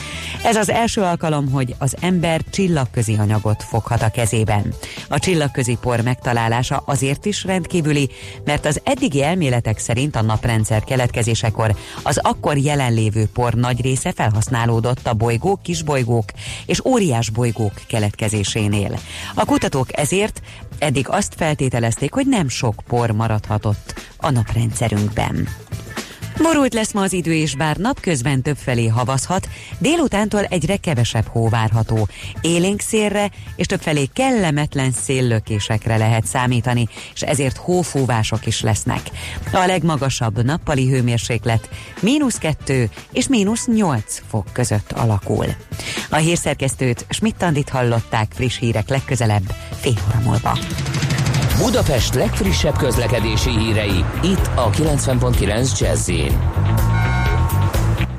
Ez 0.44 0.56
az 0.56 0.70
első 0.70 1.02
alkalom, 1.02 1.52
hogy 1.52 1.76
az 1.78 1.96
ember 2.00 2.42
csillagközi 2.50 3.16
anyagot 3.16 3.64
foghat 3.64 4.02
a 4.02 4.10
kezében. 4.10 4.75
A 5.08 5.20
csillagközi 5.20 5.78
por 5.82 6.02
megtalálása 6.02 6.84
azért 6.86 7.26
is 7.26 7.44
rendkívüli, 7.44 8.10
mert 8.44 8.66
az 8.66 8.82
eddigi 8.84 9.24
elméletek 9.24 9.78
szerint 9.78 10.16
a 10.16 10.22
naprendszer 10.22 10.84
keletkezésekor 10.84 11.76
az 12.04 12.18
akkor 12.22 12.58
jelenlévő 12.58 13.28
por 13.34 13.54
nagy 13.54 13.82
része 13.82 14.12
felhasználódott 14.12 15.08
a 15.08 15.14
bolygók, 15.14 15.62
kisbolygók 15.62 16.26
és 16.66 16.86
óriás 16.86 17.30
bolygók 17.30 17.74
keletkezésénél. 17.88 19.00
A 19.36 19.46
kutatók 19.46 19.98
ezért 19.98 20.42
eddig 20.80 21.10
azt 21.10 21.34
feltételezték, 21.38 22.14
hogy 22.14 22.28
nem 22.28 22.50
sok 22.50 22.84
por 22.88 23.12
maradhatott 23.12 23.94
a 24.18 24.30
naprendszerünkben. 24.30 25.48
Borult 26.42 26.74
lesz 26.74 26.94
ma 26.94 27.02
az 27.02 27.14
idő, 27.14 27.34
és 27.34 27.56
bár 27.56 27.78
napközben 27.78 28.42
többfelé 28.42 28.88
havazhat, 28.88 29.50
délutántól 29.78 30.44
egyre 30.44 30.78
kevesebb 30.78 31.28
hó 31.28 31.50
várható. 31.50 32.08
Élénk 32.42 32.82
szélre 32.82 33.32
és 33.56 33.66
többfelé 33.66 34.06
kellemetlen 34.14 34.92
széllökésekre 34.92 35.98
lehet 35.98 36.26
számítani, 36.26 36.88
és 37.14 37.22
ezért 37.22 37.58
hófúvások 37.58 38.46
is 38.46 38.62
lesznek. 38.62 39.02
A 39.52 39.66
legmagasabb 39.66 40.44
nappali 40.44 40.90
hőmérséklet 40.90 41.70
mínusz 42.00 42.38
2 42.38 42.90
és 43.12 43.28
mínusz 43.28 43.66
8 43.66 44.22
fok 44.28 44.48
között 44.54 44.92
alakul. 44.92 45.46
A 46.10 46.16
hírszerkesztőt 46.16 47.06
Schmidt-Tandit 47.10 47.70
hallották 47.70 48.32
friss 48.34 48.58
hírek 48.58 48.90
legközelebb 48.90 49.56
fél 49.80 49.98
óra 50.10 50.20
múlva. 50.24 50.58
Budapest 51.58 52.14
legfrissebb 52.14 52.78
közlekedési 52.78 53.50
hírei, 53.50 54.06
itt 54.24 54.50
a 54.56 54.70
90.9 54.70 55.80
jazz 55.80 56.12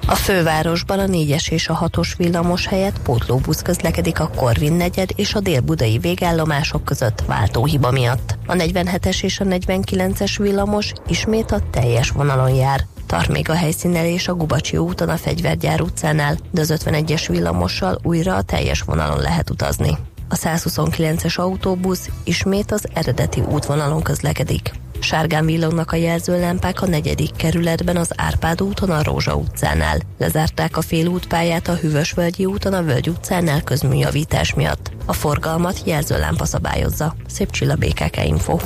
a 0.09 0.15
fővárosban 0.15 0.99
a 0.99 1.07
4-es 1.07 1.51
és 1.51 1.69
a 1.69 1.79
6-os 1.79 2.13
villamos 2.17 2.67
helyett 2.67 2.99
pótlóbusz 3.03 3.63
közlekedik 3.63 4.21
a 4.21 4.31
Korvin 4.37 4.73
negyed 4.73 5.11
és 5.17 5.35
a 5.35 5.41
dél-budai 5.41 5.99
végállomások 5.99 6.85
között 6.85 7.23
váltóhiba 7.27 7.91
miatt. 7.91 8.39
A 8.47 8.53
47-es 8.53 9.23
és 9.23 9.41
a 9.41 9.45
49-es 9.45 10.35
villamos 10.39 10.93
ismét 11.09 11.51
a 11.51 11.61
teljes 11.71 12.11
vonalon 12.11 12.55
jár. 12.55 12.87
Tart 13.07 13.29
még 13.29 13.51
a 13.51 13.55
helyszínelés 13.55 14.29
a 14.29 14.35
Gubacsi 14.35 14.77
úton 14.77 15.09
a 15.09 15.17
Fegyvergyár 15.17 15.81
utcánál, 15.81 16.37
de 16.51 16.61
az 16.61 16.75
51-es 16.85 17.25
villamossal 17.29 17.99
újra 18.03 18.35
a 18.35 18.43
teljes 18.43 18.83
vonalon 18.83 19.21
lehet 19.21 19.51
utazni 19.51 19.97
a 20.29 20.35
129-es 20.35 21.39
autóbusz 21.39 22.11
ismét 22.25 22.73
az 22.73 22.87
eredeti 22.93 23.41
útvonalon 23.41 24.03
közlekedik. 24.03 24.73
Sárgán 25.01 25.47
villognak 25.47 25.93
a 25.93 25.97
jelzőlámpák 25.97 26.83
a 26.83 26.87
negyedik 26.87 27.37
kerületben 27.37 27.97
az 27.97 28.11
Árpád 28.17 28.63
úton 28.63 28.91
a 28.91 29.03
Rózsa 29.03 29.35
utcánál. 29.35 29.99
Lezárták 30.19 30.77
a 30.77 30.83
félútpályát 30.83 31.69
a 31.69 31.75
Hűvösvölgyi 31.75 32.45
úton 32.45 32.73
a 32.73 32.83
Völgy 32.83 33.09
utcánál 33.09 33.63
közműjavítás 33.63 34.55
miatt. 34.55 34.91
A 35.05 35.13
forgalmat 35.13 35.83
jelzőlámpa 35.85 36.45
szabályozza. 36.45 37.15
Szép 37.27 37.51
csilla 37.51 37.75
BKK 37.75 38.25
Info. 38.25 38.59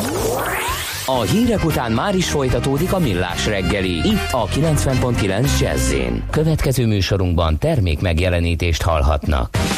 A 1.06 1.20
hírek 1.20 1.64
után 1.64 1.92
már 1.92 2.14
is 2.14 2.30
folytatódik 2.30 2.92
a 2.92 2.98
millás 2.98 3.46
reggeli. 3.46 3.94
Itt 4.08 4.28
a 4.30 4.46
90.9 4.46 5.60
jazz 5.60 5.94
Következő 6.30 6.86
műsorunkban 6.86 7.58
termék 7.58 8.00
megjelenítést 8.00 8.82
hallhatnak. 8.82 9.69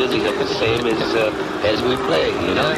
music 0.00 0.22
up 0.22 0.34
the 0.38 0.46
same 0.46 0.86
as, 0.86 1.14
uh, 1.14 1.62
as 1.62 1.82
we 1.82 1.94
play, 2.08 2.28
you 2.48 2.54
know? 2.54 2.72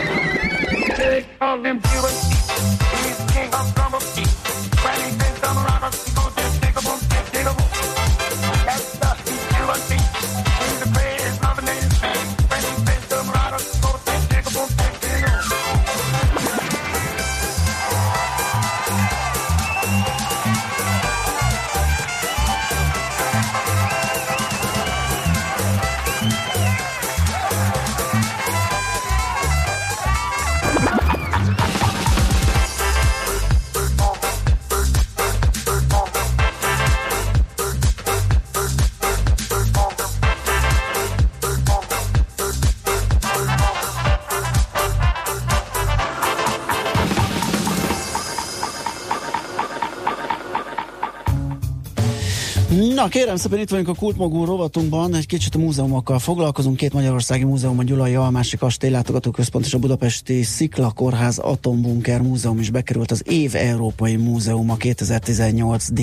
Na 52.73 53.09
kérem 53.09 53.37
szépen 53.37 53.59
itt 53.59 53.71
vagyunk 53.71 53.89
a 53.89 53.95
Kultmogul 53.95 54.47
rovatunkban, 54.47 55.15
egy 55.15 55.27
kicsit 55.27 55.55
a 55.55 55.59
múzeumokkal 55.59 56.19
foglalkozunk, 56.19 56.77
két 56.77 56.93
magyarországi 56.93 57.45
múzeum, 57.45 57.79
a 57.79 57.83
Gyulai 57.83 58.15
Almási 58.15 58.57
Kastély 58.57 58.91
Látogatóközpont 58.91 59.65
és 59.65 59.75
a 59.75 59.79
Budapesti 59.79 60.43
Szikla 60.43 60.91
Kórház 60.91 61.39
Atombunker 61.39 62.21
Múzeum 62.21 62.59
is 62.59 62.71
bekerült 62.71 63.11
az 63.11 63.23
év 63.27 63.55
Európai 63.55 64.17
Múzeum 64.17 64.71
a 64.71 64.77
2018 64.77 65.91
D 65.91 66.01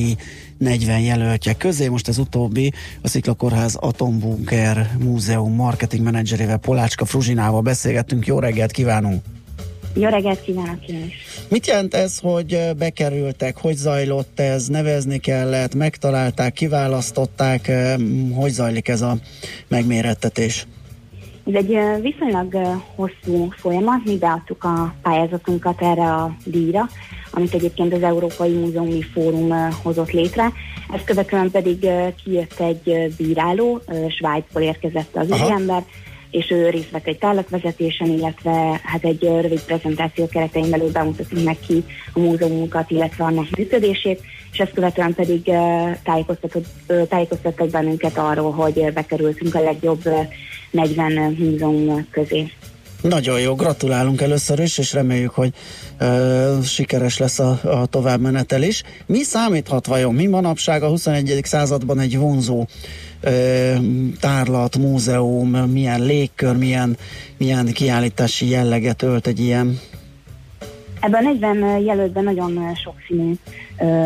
40 0.58 1.00
jelöltje 1.00 1.54
közé. 1.54 1.88
Most 1.88 2.08
ez 2.08 2.18
utóbbi 2.18 2.74
a 3.02 3.08
Szikla 3.08 3.34
Kórház 3.34 3.76
Atombunker 3.76 4.92
Múzeum 5.00 5.56
marketing 5.56 6.04
menedzserével 6.04 6.58
Polácska 6.58 7.06
Fruzsinával 7.06 7.62
beszélgettünk. 7.62 8.26
Jó 8.26 8.40
reggelt 8.40 8.72
kívánunk! 8.72 9.39
Jó 9.94 10.10
reggelt 10.10 10.42
kívánok 10.42 10.88
én 10.88 11.06
is! 11.06 11.14
Mit 11.50 11.68
jelent 11.68 11.94
ez, 11.94 12.20
hogy 12.20 12.60
bekerültek, 12.78 13.58
hogy 13.58 13.76
zajlott 13.76 14.40
ez, 14.40 14.68
nevezni 14.68 15.18
kellett, 15.18 15.76
megtalálták, 15.76 16.54
kiválasztották, 16.54 17.72
hogy 18.36 18.52
zajlik 18.52 18.88
ez 18.88 19.02
a 19.02 19.18
megmérettetés? 19.68 20.68
Ez 21.46 21.54
egy 21.54 21.78
viszonylag 22.02 22.78
hosszú 22.96 23.50
folyamat, 23.58 24.06
mi 24.06 24.18
beadtuk 24.18 24.64
a 24.64 24.96
pályázatunkat 25.02 25.82
erre 25.82 26.14
a 26.14 26.36
díjra, 26.46 26.90
amit 27.32 27.54
egyébként 27.54 27.94
az 27.94 28.04
Európai 28.04 28.52
Múzeumi 28.52 29.02
Fórum 29.14 29.72
hozott 29.84 30.12
létre. 30.12 30.52
Ezt 30.94 31.04
követően 31.04 31.52
pedig 31.52 31.88
kijött 32.24 32.60
egy 32.60 33.14
bíráló, 33.18 33.82
Svájcból 34.18 34.62
érkezett 34.62 35.16
az 35.16 35.32
úriember, 35.32 35.84
és 36.32 36.52
ő 36.52 36.70
részt 36.70 36.92
vett 36.92 37.08
egy 37.08 37.18
tárlatvezetésen, 37.18 38.08
illetve 38.08 38.82
hát 38.84 39.04
egy 39.04 39.22
rövid 39.22 39.64
prezentáció 39.64 40.28
keretein 40.28 40.70
belül 40.70 40.92
bemutatunk 40.92 41.44
neki 41.44 41.84
a 42.14 42.20
múzeumunkat, 42.20 42.92
illetve 42.92 43.24
annak 43.24 43.50
működését, 43.58 44.22
és 44.52 44.60
ezt 44.60 44.74
követően 44.74 45.14
pedig 45.14 45.52
tájékoztatott, 46.04 46.66
tájékoztattak 47.10 47.70
bennünket 47.70 48.18
arról, 48.18 48.52
hogy 48.52 48.94
bekerültünk 48.94 49.56
a 49.56 49.62
legjobb 49.62 50.04
40 50.72 51.36
múzeum 51.40 52.08
közé. 52.12 52.52
Nagyon 53.02 53.40
jó, 53.40 53.56
gratulálunk 53.56 54.22
először 54.22 54.60
is, 54.60 54.78
és 54.78 54.94
reméljük, 54.94 55.32
hogy 55.32 55.54
uh, 56.00 56.64
sikeres 56.64 57.18
lesz 57.18 57.40
a, 57.40 57.60
a 57.64 57.86
továbbmenetel 57.86 58.64
is. 58.64 58.84
Mi 59.06 59.24
számíthat 59.24 59.86
vajon, 59.86 60.14
mi 60.14 60.28
manapság 60.28 60.84
a 60.84 60.88
21. 60.88 61.40
században 61.44 62.00
egy 62.00 62.18
vonzó 62.18 62.66
tárlat, 64.20 64.78
múzeum, 64.78 65.50
milyen 65.50 66.06
légkör, 66.06 66.58
milyen, 66.58 66.98
milyen 67.38 67.66
kiállítási 67.66 68.50
jelleget 68.50 69.02
ölt 69.02 69.28
egy 69.28 69.40
ilyen? 69.40 69.80
Ebben 71.00 71.26
a 71.26 71.30
40 71.30 71.80
jelöltben 71.80 72.24
nagyon 72.24 72.76
sokszínű 72.84 73.34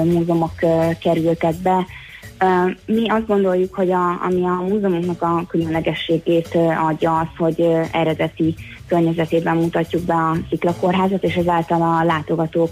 múzeumok 0.03 0.53
kerültek 0.99 1.55
be. 1.55 1.85
Mi 2.85 3.09
azt 3.09 3.27
gondoljuk, 3.27 3.73
hogy 3.73 3.91
a, 3.91 4.23
ami 4.23 4.43
a 4.43 4.65
múzeumoknak 4.69 5.21
a 5.21 5.43
különlegességét 5.47 6.57
adja 6.87 7.19
az, 7.19 7.27
hogy 7.37 7.67
eredeti 7.91 8.55
környezetében 8.87 9.55
mutatjuk 9.55 10.01
be 10.01 10.13
a 10.13 10.37
sziklakorházat, 10.49 11.23
és 11.23 11.35
ezáltal 11.35 11.81
a 11.81 12.03
látogatók 12.03 12.71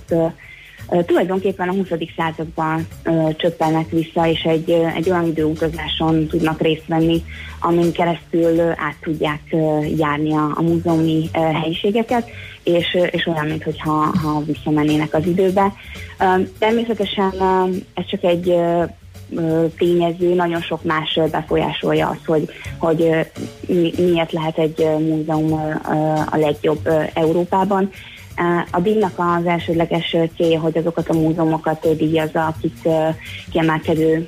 tulajdonképpen 1.06 1.70
a 1.70 1.74
20. 1.74 1.88
században 2.18 2.88
csöppennek 3.36 3.90
vissza, 3.90 4.28
és 4.28 4.42
egy, 4.42 4.70
egy 4.70 5.10
olyan 5.10 5.26
időutazáson 5.26 6.28
tudnak 6.28 6.62
részt 6.62 6.88
venni, 6.88 7.24
amin 7.60 7.92
keresztül 7.92 8.60
át 8.60 8.96
tudják 9.02 9.56
járni 9.98 10.34
a, 10.34 10.52
a 10.56 10.62
múzeumi 10.62 11.30
helyiségeket, 11.34 12.30
és, 12.64 12.98
és 13.12 13.28
olyan, 13.28 13.46
mintha 13.46 13.92
ha 13.92 14.44
visszamennének 14.46 15.14
az 15.14 15.26
időbe. 15.26 15.74
Természetesen 16.60 17.34
ez 17.94 18.06
csak 18.06 18.24
egy 18.24 18.56
tényező, 19.78 20.34
nagyon 20.34 20.62
sok 20.62 20.84
más 20.84 21.20
befolyásolja 21.32 22.08
az, 22.08 22.26
hogy, 22.26 22.50
hogy 22.78 23.28
miért 23.98 24.32
lehet 24.32 24.58
egy 24.58 24.88
múzeum 25.00 25.54
a 26.32 26.38
legjobb 26.38 26.90
Európában. 27.14 27.90
A 28.72 28.80
díjnak 28.80 29.14
az 29.16 29.46
elsődleges 29.46 30.16
célja, 30.38 30.60
hogy 30.60 30.78
azokat 30.78 31.10
a 31.10 31.14
múzeumokat 31.14 31.96
díjazza, 31.98 32.46
akik 32.46 32.88
kiemelkedő 33.52 34.28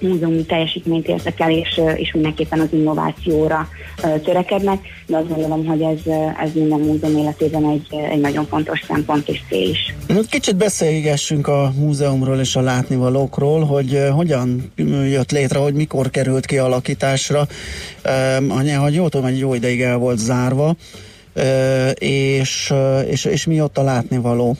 múzeumi 0.00 0.44
teljesítményt 0.44 1.08
értek 1.08 1.40
el, 1.40 1.50
és, 1.50 1.80
és 1.96 2.12
mindenképpen 2.12 2.60
az 2.60 2.68
innovációra 2.70 3.68
törekednek, 4.24 4.78
de 5.06 5.16
azt 5.16 5.28
gondolom, 5.28 5.66
hogy 5.66 5.80
ez, 5.80 6.12
ez 6.42 6.50
minden 6.54 6.80
múzeum 6.80 7.16
életében 7.16 7.70
egy, 7.70 7.86
egy 8.10 8.20
nagyon 8.20 8.46
fontos 8.46 8.84
szempont 8.86 9.28
és 9.28 9.40
cél 9.48 9.68
is. 9.68 9.94
Kicsit 10.30 10.56
beszélgessünk 10.56 11.46
a 11.48 11.72
múzeumról 11.78 12.38
és 12.38 12.56
a 12.56 12.60
látnivalókról, 12.60 13.64
hogy 13.64 13.98
hogyan 14.10 14.72
jött 15.10 15.30
létre, 15.30 15.58
hogy 15.58 15.74
mikor 15.74 16.10
került 16.10 16.46
ki 16.46 16.58
alakításra. 16.58 17.46
Hogy 18.78 18.94
jól 18.94 19.08
tudom, 19.08 19.26
egy 19.26 19.38
jó 19.38 19.54
ideig 19.54 19.80
el 19.80 19.96
volt 19.96 20.18
zárva, 20.18 20.74
és, 21.94 22.72
és, 23.08 23.24
és 23.24 23.46
mi 23.46 23.60
ott 23.60 23.78
a 23.78 23.82
látnivaló? 23.82 24.56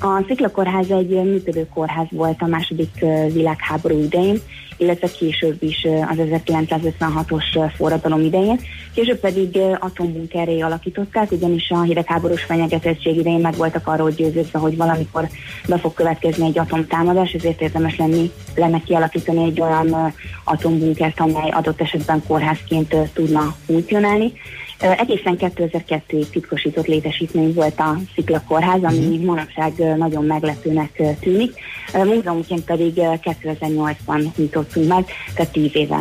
A 0.00 0.24
Sziklakórház 0.26 0.90
egy 0.90 1.08
működő 1.08 1.68
kórház 1.74 2.06
volt 2.10 2.42
a 2.42 2.46
második 2.46 3.04
világháború 3.32 4.02
idején, 4.02 4.40
illetve 4.76 5.08
később 5.18 5.62
is 5.62 5.86
az 6.10 6.16
1956-os 6.18 7.72
forradalom 7.76 8.20
idején. 8.20 8.60
Később 8.94 9.18
pedig 9.18 9.58
atombunkerré 9.78 10.60
alakították, 10.60 11.30
ugyanis 11.30 11.70
a 11.70 11.82
hidegháborús 11.82 12.42
fenyegetettség 12.42 13.16
idején 13.16 13.40
meg 13.40 13.54
voltak 13.54 13.86
arról 13.86 14.10
győződve, 14.10 14.58
hogy 14.58 14.76
valamikor 14.76 15.28
be 15.68 15.78
fog 15.78 15.94
következni 15.94 16.46
egy 16.46 16.58
atomtámadás, 16.58 17.32
ezért 17.32 17.60
érdemes 17.60 17.96
lenni, 17.96 18.30
lenne 18.54 18.82
kialakítani 18.84 19.44
egy 19.44 19.60
olyan 19.60 20.14
atombunkert, 20.44 21.20
amely 21.20 21.50
adott 21.50 21.80
esetben 21.80 22.22
kórházként 22.26 22.96
tudna 23.12 23.56
funkcionálni. 23.66 24.32
Egészen 24.78 25.36
2002-ig 25.38 26.28
titkosított 26.30 26.86
létesítmény 26.86 27.54
volt 27.54 27.80
a 27.80 27.98
Szikla 28.14 28.42
Kórház, 28.48 28.82
ami 28.82 28.98
uh-huh. 28.98 29.24
manapság 29.24 29.72
nagyon 29.96 30.24
meglepőnek 30.24 31.02
tűnik. 31.20 31.54
Múzeumként 31.92 32.64
pedig 32.64 32.92
2008-ban 32.96 34.34
nyitottunk 34.36 34.88
meg, 34.88 35.04
tehát 35.34 35.52
10 35.52 35.70
éve 35.72 35.98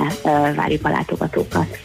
várjuk 0.55 0.85
a 0.85 0.89
látogatókat. 0.89 1.77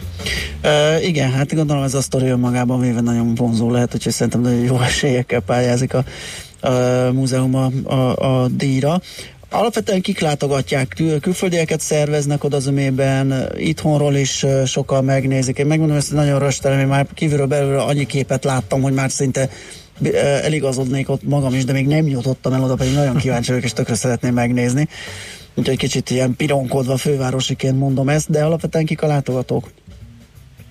Uh, 0.64 1.06
igen, 1.06 1.32
hát 1.32 1.54
gondolom 1.54 1.82
ez 1.82 1.94
a 1.94 2.00
sztori 2.00 2.26
önmagában 2.26 2.80
véve 2.80 3.00
nagyon 3.00 3.34
vonzó 3.34 3.70
lehet, 3.70 3.94
úgyhogy 3.94 4.12
szerintem 4.12 4.40
nagyon 4.40 4.58
jó 4.58 4.80
esélyekkel 4.80 5.40
pályázik 5.40 5.94
a, 5.94 6.04
a 6.66 7.12
múzeum 7.12 7.54
a, 7.54 7.70
a, 7.84 8.16
a 8.16 8.48
díjra. 8.48 9.00
Alapvetően 9.52 10.00
kik 10.00 10.20
látogatják, 10.20 10.88
Kül- 10.88 11.20
külföldieket 11.20 11.80
szerveznek 11.80 12.44
oda 12.44 12.58
zömében, 12.58 13.48
itthonról 13.56 14.14
is 14.14 14.46
sokan 14.64 15.04
megnézik. 15.04 15.58
Én 15.58 15.66
megmondom, 15.66 15.96
ezt 15.96 16.12
nagyon 16.12 16.38
röstelem, 16.38 16.78
én 16.78 16.86
már 16.86 17.06
kívülről 17.14 17.46
belülről 17.46 17.80
annyi 17.80 18.06
képet 18.06 18.44
láttam, 18.44 18.82
hogy 18.82 18.92
már 18.92 19.10
szinte 19.10 19.48
eligazodnék 20.42 21.08
ott 21.10 21.22
magam 21.22 21.54
is, 21.54 21.64
de 21.64 21.72
még 21.72 21.86
nem 21.86 22.06
jutottam 22.06 22.52
el 22.52 22.64
oda, 22.64 22.74
pedig 22.74 22.94
nagyon 22.94 23.16
kíváncsi 23.16 23.48
vagyok, 23.48 23.64
és 23.64 23.72
tökre 23.72 23.94
szeretném 23.94 24.34
megnézni. 24.34 24.88
Úgyhogy 25.54 25.76
kicsit 25.76 26.10
ilyen 26.10 26.36
pironkodva 26.36 26.96
fővárosiként 26.96 27.78
mondom 27.78 28.08
ezt, 28.08 28.30
de 28.30 28.44
alapvetően 28.44 28.84
kik 28.84 29.02
a 29.02 29.06
látogatók? 29.06 29.70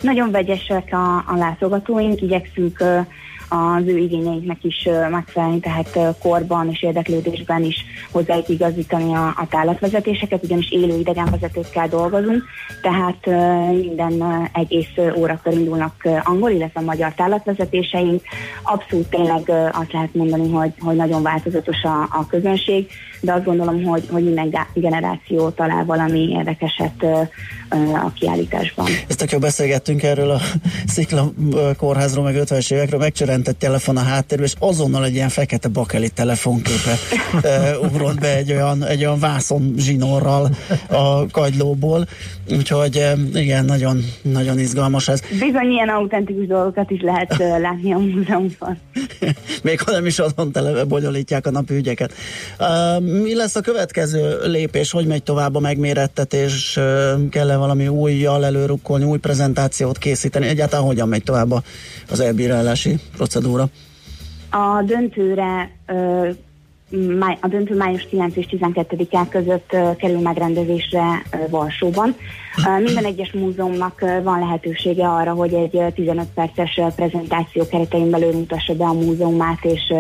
Nagyon 0.01 0.31
vegyesek 0.31 0.87
a, 0.91 1.15
a 1.15 1.35
látogatóink, 1.37 2.21
igyekszünk 2.21 2.77
uh, 2.79 3.05
az 3.49 3.83
ő 3.85 3.97
igényeiknek 3.97 4.63
is 4.63 4.89
megfelelni, 5.09 5.59
tehát 5.59 6.17
korban 6.19 6.69
és 6.69 6.83
érdeklődésben 6.83 7.63
is 7.63 7.85
hozzájuk 8.11 8.49
igazítani 8.49 9.13
a, 9.13 9.25
a 9.27 9.47
tálatvezetéseket, 9.49 10.43
ugyanis 10.43 10.71
élő 10.71 10.99
idegenvezetőkkel 10.99 11.87
dolgozunk, 11.87 12.43
tehát 12.81 13.25
minden 13.71 14.23
egész 14.53 14.91
órakor 15.15 15.53
indulnak 15.53 16.07
angol, 16.23 16.49
illetve 16.49 16.81
magyar 16.81 17.13
tálatvezetéseink. 17.13 18.21
Abszolút 18.63 19.09
tényleg 19.09 19.51
azt 19.71 19.93
lehet 19.93 20.13
mondani, 20.13 20.51
hogy, 20.51 20.71
hogy 20.79 20.95
nagyon 20.95 21.21
változatos 21.21 21.83
a, 21.83 22.01
a 22.01 22.27
közönség, 22.29 22.89
de 23.21 23.33
azt 23.33 23.43
gondolom, 23.43 23.83
hogy, 23.83 24.07
hogy 24.11 24.23
minden 24.23 24.55
generáció 24.73 25.49
talál 25.49 25.85
valami 25.85 26.29
érdekeset 26.29 27.03
a 28.03 28.11
kiállításban. 28.19 28.85
Ezt 29.07 29.27
tök 29.27 29.39
beszélgettünk 29.39 30.03
erről 30.03 30.29
a 30.29 30.39
Szikla 30.93 31.31
kórházról, 31.77 32.23
meg 32.23 32.35
50-es 32.37 32.73
évekről, 32.73 32.99
megcsörentett 32.99 33.59
telefon 33.59 33.97
a 33.97 34.03
háttérbe, 34.03 34.43
és 34.43 34.53
azonnal 34.59 35.05
egy 35.05 35.13
ilyen 35.13 35.29
fekete 35.29 35.67
bakeli 35.67 36.09
telefonképe 36.09 36.95
ugrott 37.85 38.19
be 38.19 38.35
egy 38.35 38.51
olyan, 38.51 38.85
egy 38.85 39.05
olyan 39.05 39.19
vászon 39.19 39.73
zsinórral 39.77 40.49
a 40.87 41.25
kagylóból, 41.31 42.07
úgyhogy 42.51 43.03
igen, 43.33 43.65
nagyon, 43.65 44.03
nagyon 44.21 44.59
izgalmas 44.59 45.07
ez. 45.07 45.21
Bizony 45.29 45.69
ilyen 45.69 45.89
autentikus 45.89 46.47
dolgokat 46.47 46.91
is 46.91 47.01
lehet 47.01 47.37
látni 47.37 47.93
a 47.93 47.97
múzeumban. 47.97 48.79
Még 49.63 49.81
ha 49.81 49.91
nem 49.91 50.05
is 50.05 50.19
azon 50.19 50.51
tele 50.51 50.83
bonyolítják 50.83 51.47
a 51.47 51.51
napi 51.51 51.73
ügyeket. 51.73 52.13
Uh, 52.59 52.67
mi 53.11 53.35
lesz 53.35 53.55
a 53.55 53.61
következő 53.61 54.39
lépés? 54.43 54.91
Hogy 54.91 55.07
megy 55.07 55.23
tovább 55.23 55.55
a 55.55 55.59
megmérettetés? 55.59 56.79
Kell-e 57.29 57.57
valami 57.57 57.87
újjal 57.87 58.45
előrukkolni, 58.45 59.05
új 59.05 59.17
prezentációt 59.17 59.97
készíteni? 59.97 60.47
Egyáltalán 60.47 60.85
hogyan 60.85 61.07
megy 61.07 61.23
tovább 61.23 61.51
az 62.09 62.19
elbírálási 62.19 62.95
procedúra? 63.15 63.67
A 64.51 64.83
döntőre 64.85 65.71
a 67.39 67.47
döntő 67.47 67.75
május 67.75 68.07
9 68.09 68.35
és 68.35 68.45
12-án 68.51 69.25
között 69.29 69.75
kerül 69.97 70.19
megrendezésre 70.19 71.23
Varsóban. 71.49 72.15
Minden 72.83 73.05
egyes 73.05 73.31
múzeumnak 73.31 73.99
van 74.23 74.39
lehetősége 74.39 75.07
arra, 75.07 75.31
hogy 75.31 75.53
egy 75.53 75.93
15 75.93 76.25
perces 76.35 76.81
prezentáció 76.95 77.67
keretein 77.67 78.09
belül 78.09 78.31
mutassa 78.31 78.73
be 78.73 78.83
a 78.85 78.93
múzeumát 78.93 79.65
és 79.65 79.93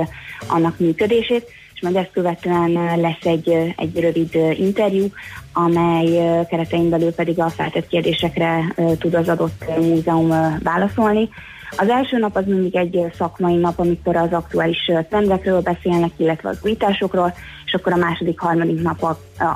annak 0.47 0.79
működését 0.79 1.57
és 1.79 1.85
majd 1.85 1.95
ezt 1.95 2.11
követően 2.13 2.99
lesz 2.99 3.25
egy, 3.25 3.73
egy 3.75 3.99
rövid 3.99 4.35
interjú, 4.57 5.05
amely 5.53 6.45
keretein 6.49 6.89
belül 6.89 7.13
pedig 7.13 7.39
a 7.39 7.49
feltett 7.49 7.87
kérdésekre 7.87 8.73
tud 8.99 9.13
az 9.13 9.29
adott 9.29 9.63
múzeum 9.77 10.59
válaszolni. 10.63 11.29
Az 11.77 11.89
első 11.89 12.17
nap 12.17 12.35
az 12.35 12.45
mindig 12.45 12.75
egy 12.75 13.11
szakmai 13.17 13.55
nap, 13.55 13.79
amikor 13.79 14.15
az 14.15 14.31
aktuális 14.31 14.91
trendekről 15.09 15.61
beszélnek, 15.61 16.11
illetve 16.17 16.49
az 16.49 16.59
újításokról, 16.61 17.33
és 17.65 17.73
akkor 17.73 17.93
a 17.93 17.97
második, 17.97 18.39
harmadik 18.39 18.81
nap 18.81 19.03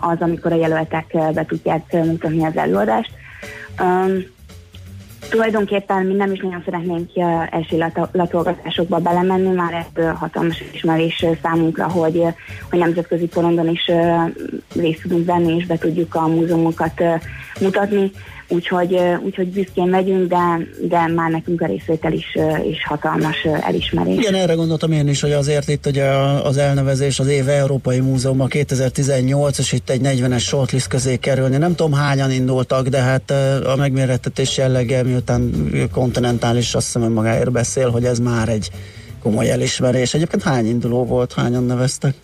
az, 0.01 0.17
amikor 0.19 0.51
a 0.51 0.55
jelöltek 0.55 1.17
be 1.33 1.45
tudják 1.45 1.91
mutatni 1.91 2.45
az 2.45 2.57
előadást. 2.57 3.11
Tulajdonképpen 5.33 6.05
mi 6.05 6.13
nem 6.13 6.31
is 6.31 6.39
nagyon 6.39 6.61
szeretnénk 6.65 7.09
első 7.49 7.85
latolgatásokba 8.11 8.97
belemenni, 8.97 9.55
már 9.55 9.73
ez 9.73 10.05
hatalmas 10.15 10.63
ismerés 10.73 11.25
számunkra, 11.41 11.89
hogy, 11.89 12.23
hogy 12.69 12.79
nemzetközi 12.79 13.27
porondon 13.27 13.67
is 13.67 13.91
részt 14.75 15.01
tudunk 15.01 15.25
venni, 15.25 15.55
és 15.55 15.65
be 15.65 15.77
tudjuk 15.77 16.15
a 16.15 16.27
múzeumokat 16.27 17.03
mutatni 17.59 18.11
úgyhogy, 18.53 18.97
úgyhogy 19.25 19.47
büszkén 19.47 19.87
megyünk, 19.87 20.29
de, 20.29 20.67
de 20.87 21.07
már 21.07 21.31
nekünk 21.31 21.61
a 21.61 21.65
részvétel 21.65 22.13
is, 22.13 22.37
is 22.69 22.85
hatalmas 22.85 23.47
elismerés. 23.61 24.17
Igen, 24.17 24.33
erre 24.33 24.53
gondoltam 24.53 24.91
én 24.91 25.07
is, 25.07 25.21
hogy 25.21 25.31
azért 25.31 25.67
itt 25.67 25.85
ugye 25.85 26.05
az 26.43 26.57
elnevezés 26.57 27.19
az 27.19 27.27
év 27.27 27.49
Európai 27.49 27.99
Múzeum 27.99 28.41
a 28.41 28.45
2018, 28.45 29.57
és 29.57 29.71
itt 29.71 29.89
egy 29.89 30.01
40-es 30.03 30.41
shortlist 30.41 30.87
közé 30.87 31.17
kerülni. 31.17 31.57
Nem 31.57 31.75
tudom 31.75 31.93
hányan 31.93 32.31
indultak, 32.31 32.87
de 32.87 33.01
hát 33.01 33.31
a 33.65 33.75
megmérettetés 33.75 34.57
jellege, 34.57 35.03
miután 35.03 35.51
kontinentális, 35.91 36.73
azt 36.73 36.93
hiszem 36.93 37.11
magáért 37.11 37.51
beszél, 37.51 37.89
hogy 37.89 38.05
ez 38.05 38.19
már 38.19 38.49
egy 38.49 38.69
komoly 39.21 39.51
elismerés. 39.51 40.13
Egyébként 40.13 40.43
hány 40.43 40.65
induló 40.65 41.05
volt, 41.05 41.33
hányan 41.33 41.63
neveztek? 41.63 42.15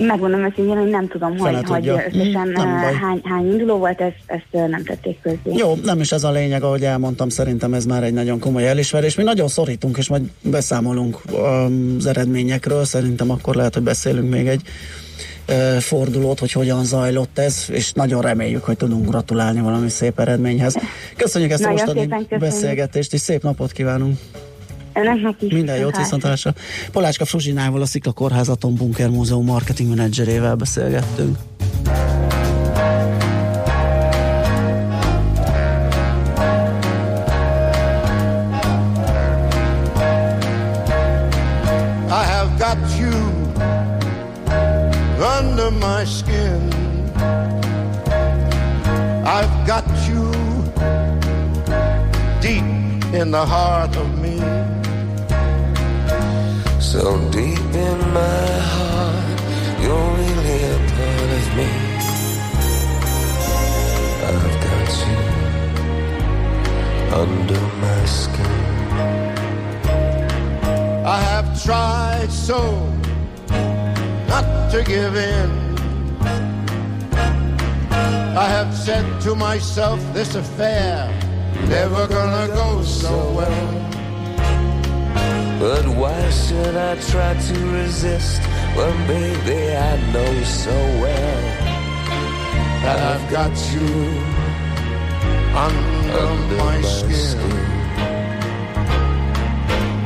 Megmondom 0.00 0.44
őszintén, 0.44 0.76
hogy 0.76 0.90
nem 0.90 1.08
tudom, 1.08 1.38
hogy, 1.38 1.64
hogy 1.64 1.88
összesen 1.88 2.56
hány, 3.00 3.20
hány 3.24 3.52
induló 3.52 3.76
volt, 3.76 4.00
ezt, 4.00 4.16
ezt 4.26 4.68
nem 4.68 4.84
tették 4.84 5.20
közé. 5.20 5.38
Jó, 5.44 5.74
nem 5.84 6.00
is 6.00 6.12
ez 6.12 6.24
a 6.24 6.30
lényeg, 6.30 6.62
ahogy 6.62 6.84
elmondtam, 6.84 7.28
szerintem 7.28 7.74
ez 7.74 7.84
már 7.84 8.02
egy 8.02 8.12
nagyon 8.12 8.38
komoly 8.38 8.68
elismerés. 8.68 9.14
Mi 9.14 9.22
nagyon 9.22 9.48
szorítunk, 9.48 9.96
és 9.96 10.08
majd 10.08 10.22
beszámolunk 10.42 11.18
az 11.98 12.06
eredményekről, 12.06 12.84
szerintem 12.84 13.30
akkor 13.30 13.54
lehet, 13.54 13.74
hogy 13.74 13.82
beszélünk 13.82 14.30
még 14.30 14.46
egy 14.46 14.62
fordulót, 15.78 16.38
hogy 16.38 16.52
hogyan 16.52 16.84
zajlott 16.84 17.38
ez, 17.38 17.64
és 17.68 17.92
nagyon 17.92 18.22
reméljük, 18.22 18.64
hogy 18.64 18.76
tudunk 18.76 19.08
gratulálni 19.08 19.60
valami 19.60 19.88
szép 19.88 20.20
eredményhez. 20.20 20.74
Köszönjük 21.16 21.50
ezt 21.50 21.64
a 21.64 21.70
mostani 21.70 22.08
beszélgetést, 22.38 23.12
és 23.12 23.20
szép 23.20 23.42
napot 23.42 23.72
kívánunk! 23.72 24.18
Önöknek 24.96 25.42
is. 25.42 25.52
Minden 25.52 25.76
jót 25.76 25.96
viszontlátásra. 25.96 26.54
Polácska 26.92 27.24
Fruzsinával, 27.24 27.82
a 27.82 27.86
Szikla 27.86 28.12
Kórház 28.12 28.48
Bunker 28.60 29.10
Múzeum 29.10 29.44
marketing 29.44 29.88
menedzserével 29.88 30.54
beszélgettünk. 30.54 31.38
I 42.08 42.24
have 42.24 42.58
got 42.58 42.98
you 42.98 43.12
under 45.40 45.70
my 45.70 46.04
skin. 46.04 46.74
I've 49.24 49.66
got 49.66 49.84
you 50.08 50.30
deep 52.40 52.64
in 53.14 53.30
the 53.30 53.44
heart 53.44 53.96
of 53.96 54.06
me. 54.20 54.25
So 56.92 57.02
deep 57.30 57.58
in 57.58 57.98
my 58.14 58.48
heart, 58.72 59.40
you're 59.82 60.10
really 60.22 60.58
a 60.62 60.78
part 60.94 61.30
of 61.38 61.46
me. 61.58 61.70
I've 64.30 64.56
got 64.66 64.90
you 65.02 65.18
under 67.22 67.62
my 67.84 68.02
skin. 68.04 68.56
I 71.04 71.18
have 71.30 71.48
tried 71.64 72.30
so 72.30 72.60
not 74.28 74.70
to 74.70 74.84
give 74.86 75.16
in. 75.16 75.50
I 78.44 78.46
have 78.56 78.72
said 78.72 79.20
to 79.22 79.34
myself, 79.34 79.98
this 80.14 80.36
affair 80.36 81.10
never 81.68 82.06
gonna 82.06 82.46
go 82.54 82.82
so 82.82 83.32
well. 83.32 83.95
But 85.58 85.88
why 85.88 86.28
should 86.30 86.76
I 86.76 86.96
try 86.96 87.32
to 87.32 87.66
resist 87.68 88.42
when, 88.76 89.06
baby, 89.06 89.74
I 89.74 90.12
know 90.12 90.42
so 90.44 90.76
well 91.00 91.42
that 92.82 92.98
I've 93.00 93.30
got 93.30 93.52
you 93.72 94.36
under, 95.56 96.18
under 96.18 96.56
my, 96.56 96.78
my 96.78 96.82
skin. 96.82 97.14
skin. 97.14 97.76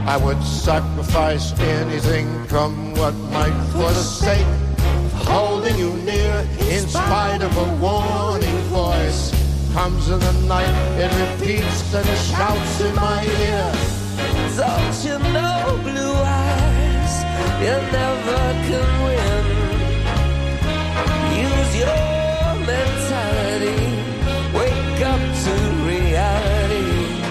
I 0.06 0.16
would 0.22 0.40
sacrifice 0.44 1.58
anything, 1.58 2.46
come 2.46 2.94
what 2.94 3.14
might, 3.32 3.60
for 3.72 3.90
the 3.90 4.04
sake 4.04 4.46
of 4.46 5.12
holding 5.26 5.76
you 5.76 5.92
near, 6.04 6.46
in 6.70 6.86
spite 6.86 7.42
of 7.42 7.56
a 7.56 7.74
warning 7.82 8.60
voice. 8.70 9.32
Comes 9.72 10.08
in 10.10 10.20
the 10.20 10.32
night, 10.46 10.74
it 10.96 11.10
repeats 11.22 11.92
and 11.92 12.08
it 12.08 12.18
shouts 12.18 12.80
in 12.80 12.94
my 12.94 13.24
ear. 13.24 13.99
Don't 14.56 15.04
you 15.04 15.18
know, 15.32 15.78
blue 15.82 16.12
eyes, 16.12 17.24
you 17.62 17.76
never 17.96 18.42
can 18.68 18.88
win. 19.04 19.44
Use 21.48 21.72
your 21.84 22.54
mentality, 22.66 23.80
wake 24.52 25.00
up 25.12 25.22
to 25.44 25.54
reality. 25.86 27.22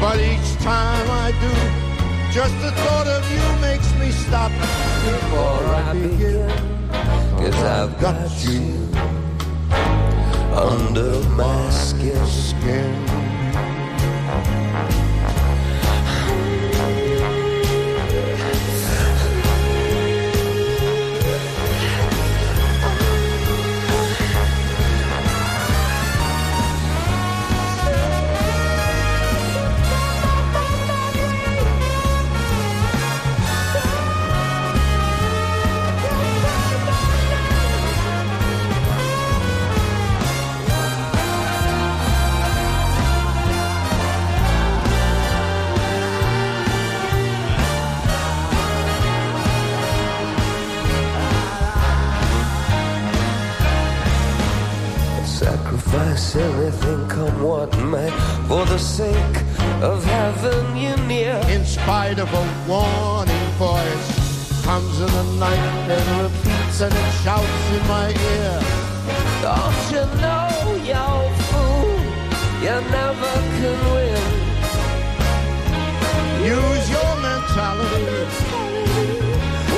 But 0.00 0.18
each 0.18 0.50
time 0.62 1.08
I 1.10 1.30
do, 1.44 1.54
just 2.32 2.54
the 2.62 2.72
thought 2.82 3.06
of 3.06 3.22
you 3.30 3.44
makes 3.60 3.92
me 4.00 4.10
stop 4.10 4.50
before 5.04 5.74
I 5.74 5.92
begin. 5.92 6.50
Cause 7.38 7.62
I've 7.62 8.00
got 8.00 8.30
you 8.44 8.88
under 10.56 11.20
my 11.30 11.70
skin. 11.70 12.44
everything 12.64 13.04
of 62.24 62.32
a 62.32 62.68
warning 62.68 63.48
voice, 63.58 64.64
comes 64.64 64.98
in 64.98 65.06
the 65.06 65.24
night 65.38 65.90
and 65.96 66.22
repeats 66.22 66.80
and 66.80 66.94
it 66.94 67.10
shouts 67.22 67.64
in 67.76 67.82
my 67.86 68.08
ear. 68.32 68.60
Don't 69.44 69.84
you 69.94 70.04
know, 70.22 70.48
you 70.90 71.06
fool, 71.48 72.00
you 72.64 72.76
never 72.98 73.32
can 73.56 73.78
win. 73.92 74.24
Use 76.56 76.86
your 76.96 77.12
mentality. 77.28 78.06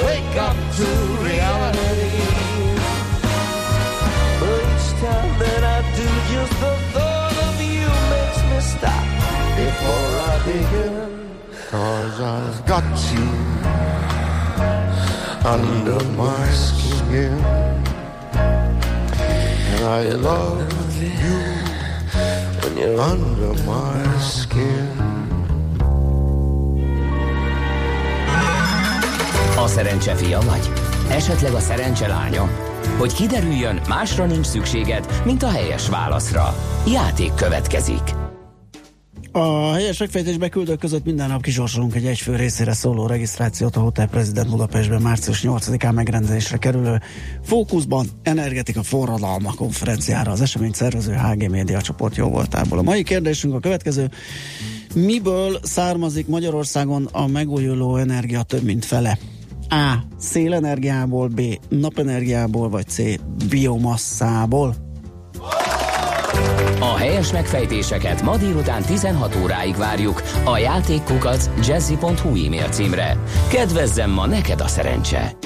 Wake 0.05 0.37
up 0.49 0.57
to 0.77 0.87
reality. 1.25 1.86
Cause 12.17 12.25
I've 12.25 12.67
got 12.67 12.85
you 13.13 13.29
under 15.45 16.03
my 16.17 16.49
skin. 16.51 17.33
And 19.73 19.85
I 19.85 20.13
love 20.13 20.97
you 21.03 21.39
when 22.63 22.77
you're 22.79 23.01
under 23.01 23.53
my 23.65 24.19
skin. 24.21 24.89
A 29.59 29.67
szerencse 29.67 30.15
fia 30.15 30.41
vagy? 30.41 30.73
Esetleg 31.11 31.53
a 31.53 31.61
szerencse 31.61 32.07
lánya? 32.07 32.49
Hogy 32.99 33.15
kiderüljön, 33.15 33.81
másra 33.89 34.25
nincs 34.25 34.47
szükséged, 34.47 35.23
mint 35.25 35.43
a 35.43 35.51
helyes 35.51 35.89
válaszra. 35.89 36.55
Játék 36.87 37.35
következik. 37.35 38.16
A 39.37 39.73
helyes 39.73 39.99
megfejtésbe 39.99 40.49
küldők 40.49 40.79
között 40.79 41.05
minden 41.05 41.29
nap 41.29 41.43
kisorsolunk 41.43 41.95
egy 41.95 42.07
egyfő 42.07 42.37
részére 42.37 42.73
szóló 42.73 43.07
regisztrációt 43.07 43.77
a 43.77 43.81
Hotel 43.81 44.09
President 44.09 44.51
Budapestben 44.51 45.03
március 45.03 45.41
8-án 45.47 45.95
megrendezésre 45.95 46.57
kerülő 46.57 47.01
Fókuszban 47.43 48.07
Energetika 48.23 48.83
Forradalma 48.83 49.55
konferenciára 49.55 50.31
az 50.31 50.41
esemény 50.41 50.73
szervező 50.73 51.13
HG 51.13 51.51
Média 51.51 51.81
csoport 51.81 52.17
jó 52.17 52.29
voltából. 52.29 52.79
A 52.79 52.83
mai 52.83 53.03
kérdésünk 53.03 53.55
a 53.55 53.61
következő. 53.61 54.11
Miből 54.95 55.59
származik 55.63 56.27
Magyarországon 56.27 57.09
a 57.13 57.27
megújuló 57.27 57.97
energia 57.97 58.43
több 58.43 58.63
mint 58.63 58.85
fele? 58.85 59.19
A. 59.69 59.95
Szélenergiából, 60.19 61.29
B. 61.29 61.41
Napenergiából, 61.69 62.69
vagy 62.69 62.87
C. 62.89 63.03
Biomasszából? 63.49 64.86
A 66.81 66.97
helyes 66.97 67.33
megfejtéseket 67.33 68.23
ma 68.23 68.37
délután 68.37 68.83
16 68.83 69.37
óráig 69.43 69.77
várjuk 69.77 70.23
a 70.45 70.59
játékkukac 70.59 71.51
jazzy.hu 71.67 72.29
e-mail 72.29 72.69
címre. 72.69 73.19
Kedvezzem 73.49 74.11
ma 74.11 74.27
neked 74.27 74.61
a 74.61 74.69
szerencse! 74.69 75.37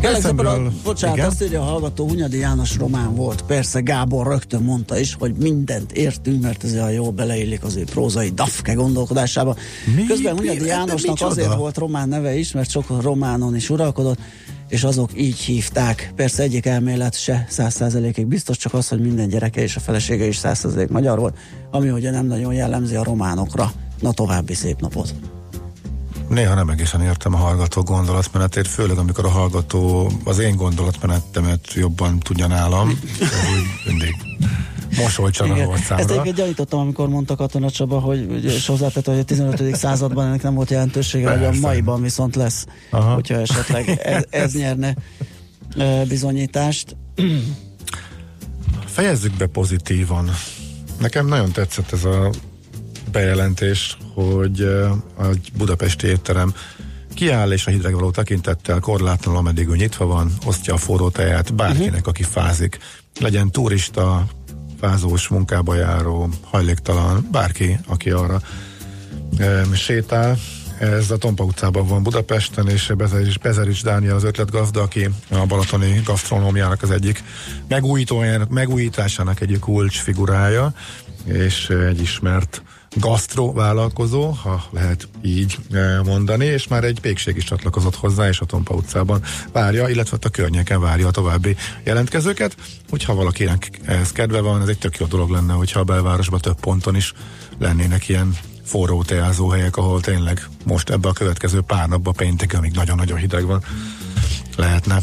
Eszemről, 0.00 0.72
bocsánat, 0.84 1.16
igen? 1.16 1.28
azt 1.28 1.42
írja 1.42 1.60
a 1.60 1.64
hallgató, 1.64 2.08
Hunyadi 2.08 2.38
János 2.38 2.76
román 2.76 3.14
volt. 3.14 3.42
Persze 3.42 3.80
Gábor 3.80 4.26
rögtön 4.26 4.62
mondta 4.62 4.98
is, 4.98 5.16
hogy 5.18 5.34
mindent 5.34 5.92
értünk, 5.92 6.42
mert 6.42 6.64
ez 6.64 6.72
olyan 6.72 6.92
jól 6.92 7.10
beleillik 7.10 7.64
az 7.64 7.76
ő 7.76 7.84
prózai 7.84 8.28
dafke 8.28 8.72
gondolkodásába. 8.72 9.56
Mi? 9.96 10.04
Közben 10.04 10.36
Hunyadi 10.36 10.66
Jánosnak 10.66 11.16
azért 11.20 11.54
volt 11.54 11.76
román 11.76 12.08
neve 12.08 12.34
is, 12.34 12.52
mert 12.52 12.70
sok 12.70 13.02
románon 13.02 13.56
is 13.56 13.70
uralkodott, 13.70 14.18
és 14.68 14.84
azok 14.84 15.10
így 15.14 15.38
hívták. 15.38 16.12
Persze 16.16 16.42
egyik 16.42 16.66
elmélet 16.66 17.18
se 17.18 17.46
száz 17.48 17.96
biztos, 18.26 18.56
csak 18.56 18.74
az, 18.74 18.88
hogy 18.88 19.00
minden 19.00 19.28
gyereke 19.28 19.62
és 19.62 19.76
a 19.76 19.80
felesége 19.80 20.26
is 20.26 20.36
száz 20.36 20.66
magyar 20.88 21.18
volt, 21.18 21.36
ami 21.70 21.90
ugye 21.90 22.10
nem 22.10 22.26
nagyon 22.26 22.54
jellemzi 22.54 22.94
a 22.94 23.04
románokra. 23.04 23.72
Na 24.00 24.12
további 24.12 24.54
szép 24.54 24.80
napot! 24.80 25.14
Néha 26.28 26.54
nem 26.54 26.68
egészen 26.68 27.00
értem 27.00 27.34
a 27.34 27.36
hallgató 27.36 27.82
gondolatmenetét, 27.82 28.68
főleg 28.68 28.98
amikor 28.98 29.24
a 29.24 29.28
hallgató 29.28 30.10
az 30.24 30.38
én 30.38 30.56
gondolatmenetemet 30.56 31.72
jobban 31.72 32.18
tudja 32.18 32.46
nálam. 32.46 33.00
Mindig 33.86 34.14
mosolycsana 34.96 35.64
volt 35.64 35.82
számra. 35.82 36.02
Ezt 36.02 36.10
egyébként 36.10 36.36
gyanítottam, 36.36 36.80
amikor 36.80 37.08
mondta 37.08 37.36
Katona 37.36 37.70
Csaba, 37.70 37.98
hogy, 37.98 38.44
és 38.44 38.66
hozzátett, 38.66 39.06
hogy 39.06 39.18
a 39.18 39.24
15. 39.24 39.76
században 39.76 40.26
ennek 40.26 40.42
nem 40.42 40.54
volt 40.54 40.70
jelentősége, 40.70 41.24
Persze. 41.24 41.46
hogy 41.46 41.56
a 41.56 41.60
maiban 41.60 42.02
viszont 42.02 42.36
lesz, 42.36 42.66
Aha. 42.90 43.14
hogyha 43.14 43.34
esetleg 43.34 43.88
ez, 43.88 44.24
ez 44.30 44.54
nyerne 44.54 44.94
bizonyítást. 46.08 46.96
Fejezzük 48.86 49.36
be 49.36 49.46
pozitívan. 49.46 50.30
Nekem 51.00 51.26
nagyon 51.26 51.52
tetszett 51.52 51.92
ez 51.92 52.04
a 52.04 52.30
bejelentés, 53.12 53.96
hogy 54.14 54.60
a 55.18 55.26
budapesti 55.56 56.06
étterem 56.06 56.54
kiáll 57.14 57.52
és 57.52 57.66
a 57.66 57.70
hidreg 57.70 57.94
való 57.94 58.10
tekintettel 58.10 58.80
korlátlanul, 58.80 59.40
ameddig 59.40 59.68
ő 59.68 59.76
nyitva 59.76 60.06
van, 60.06 60.32
osztja 60.44 60.74
a 60.74 60.76
forró 60.76 61.08
tejet 61.08 61.54
bárkinek, 61.54 61.88
uh-huh. 61.88 62.08
aki 62.08 62.22
fázik. 62.22 62.78
Legyen 63.20 63.50
turista, 63.50 64.26
fázós 64.86 65.28
munkába 65.28 65.74
járó, 65.74 66.28
hajléktalan, 66.42 67.28
bárki, 67.32 67.78
aki 67.86 68.10
arra 68.10 68.40
sétál. 69.74 70.36
Ez 70.78 71.10
a 71.10 71.16
Tompa 71.16 71.44
utcában 71.44 71.86
van 71.86 72.02
Budapesten, 72.02 72.68
és 72.68 72.92
Bezerics, 72.96 73.38
Bezerics 73.38 73.82
Dániel 73.82 74.14
az 74.14 74.24
ötletgazda, 74.24 74.82
aki 74.82 75.08
a 75.30 75.46
balatoni 75.46 76.00
gasztronómiának 76.04 76.82
az 76.82 76.90
egyik 76.90 77.22
megújítójának, 77.68 78.48
megújításának 78.48 79.40
egyik 79.40 79.58
kulcs 79.58 79.98
figurája, 79.98 80.72
és 81.24 81.68
egy 81.68 82.00
ismert 82.00 82.62
gasztro 82.98 83.52
vállalkozó, 83.52 84.30
ha 84.30 84.64
lehet 84.70 85.08
így 85.22 85.58
e, 85.72 86.02
mondani, 86.02 86.44
és 86.44 86.68
már 86.68 86.84
egy 86.84 87.00
pékség 87.00 87.36
is 87.36 87.44
csatlakozott 87.44 87.96
hozzá, 87.96 88.28
és 88.28 88.40
a 88.40 88.44
Tompa 88.44 88.74
utcában 88.74 89.22
várja, 89.52 89.88
illetve 89.88 90.16
a 90.20 90.28
környéken 90.28 90.80
várja 90.80 91.06
a 91.06 91.10
további 91.10 91.56
jelentkezőket. 91.84 92.56
Hogyha 92.88 93.14
valakinek 93.14 93.70
ez 93.84 94.12
kedve 94.12 94.40
van, 94.40 94.62
ez 94.62 94.68
egy 94.68 94.78
tök 94.78 94.96
jó 94.98 95.06
dolog 95.06 95.30
lenne, 95.30 95.52
hogyha 95.52 95.80
a 95.80 95.84
belvárosban 95.84 96.40
több 96.40 96.60
ponton 96.60 96.96
is 96.96 97.12
lennének 97.58 98.08
ilyen 98.08 98.36
forró 98.64 99.02
teázó 99.02 99.48
helyek, 99.48 99.76
ahol 99.76 100.00
tényleg 100.00 100.48
most 100.64 100.90
ebbe 100.90 101.08
a 101.08 101.12
következő 101.12 101.60
pár 101.60 101.88
napban 101.88 102.14
péntek, 102.14 102.52
amíg 102.52 102.72
nagyon-nagyon 102.72 103.18
hideg 103.18 103.44
van, 103.46 103.64
lehetne 104.56 105.02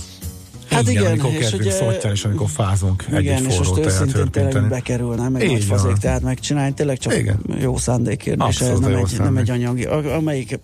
Hát 0.73 0.89
igen, 0.89 1.01
igen 1.01 1.19
amikor 1.19 1.31
és 1.31 1.39
kedvünk 1.39 1.61
ugye, 1.61 1.71
szottyán, 1.71 2.11
és 2.11 2.25
amikor 2.25 2.49
fázunk 2.49 3.05
igen, 3.09 3.35
egy 3.35 3.49
és 3.49 3.57
most 3.57 3.77
őszintén 3.77 4.31
tényleg 4.31 4.67
bekerülne, 4.67 5.29
meg 5.29 5.41
egy 5.41 5.63
fazék 5.63 5.95
tehát 5.95 6.21
megcsinálni, 6.21 6.73
tényleg 6.73 6.97
csak 6.97 7.17
igen. 7.17 7.39
jó 7.59 7.77
szándék 7.77 8.17
kérdése, 8.17 8.65
ez 8.65 8.79
nem 8.79 8.95
egy, 8.95 9.15
nem 9.17 9.37
egy 9.37 9.49
anyagi. 9.49 9.83
Amelyik 9.85 10.59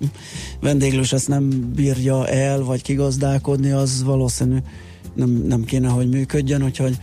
vendéglős 0.60 1.14
ezt 1.14 1.28
nem 1.28 1.72
bírja 1.76 2.28
el, 2.28 2.64
vagy 2.64 2.82
kigazdálkodni, 2.82 3.72
az 3.72 4.03
valószínű 4.03 4.57
nem, 5.14 5.30
nem 5.30 5.64
kéne, 5.64 5.88
hogy 5.88 6.10
működjön, 6.10 6.64
úgyhogy 6.64 6.97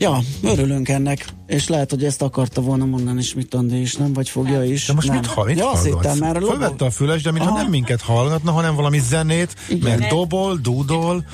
Ja, 0.00 0.18
örülünk 0.42 0.88
ennek, 0.88 1.26
és 1.46 1.68
lehet, 1.68 1.90
hogy 1.90 2.04
ezt 2.04 2.22
akarta 2.22 2.60
volna 2.60 2.84
mondani 2.84 3.22
mit 3.36 3.54
Andi 3.54 3.80
is, 3.80 3.96
nem? 3.96 4.12
Vagy 4.12 4.28
fogja 4.28 4.64
is. 4.64 4.86
De 4.86 4.92
most 4.92 5.08
nem. 5.08 5.16
mit, 5.16 5.26
hall, 5.26 5.46
mit 5.46 5.58
ja, 5.58 5.82
hittem, 5.82 6.18
mert 6.18 6.44
Fölvette 6.44 6.84
a 6.84 6.90
füles, 6.90 7.22
de 7.22 7.30
mintha 7.30 7.54
nem 7.54 7.70
minket 7.70 8.00
hallgatna, 8.00 8.50
hanem 8.50 8.74
valami 8.74 8.98
zenét, 8.98 9.54
Igen. 9.68 9.98
meg 9.98 10.08
dobol, 10.08 10.56
dúdol 10.62 11.24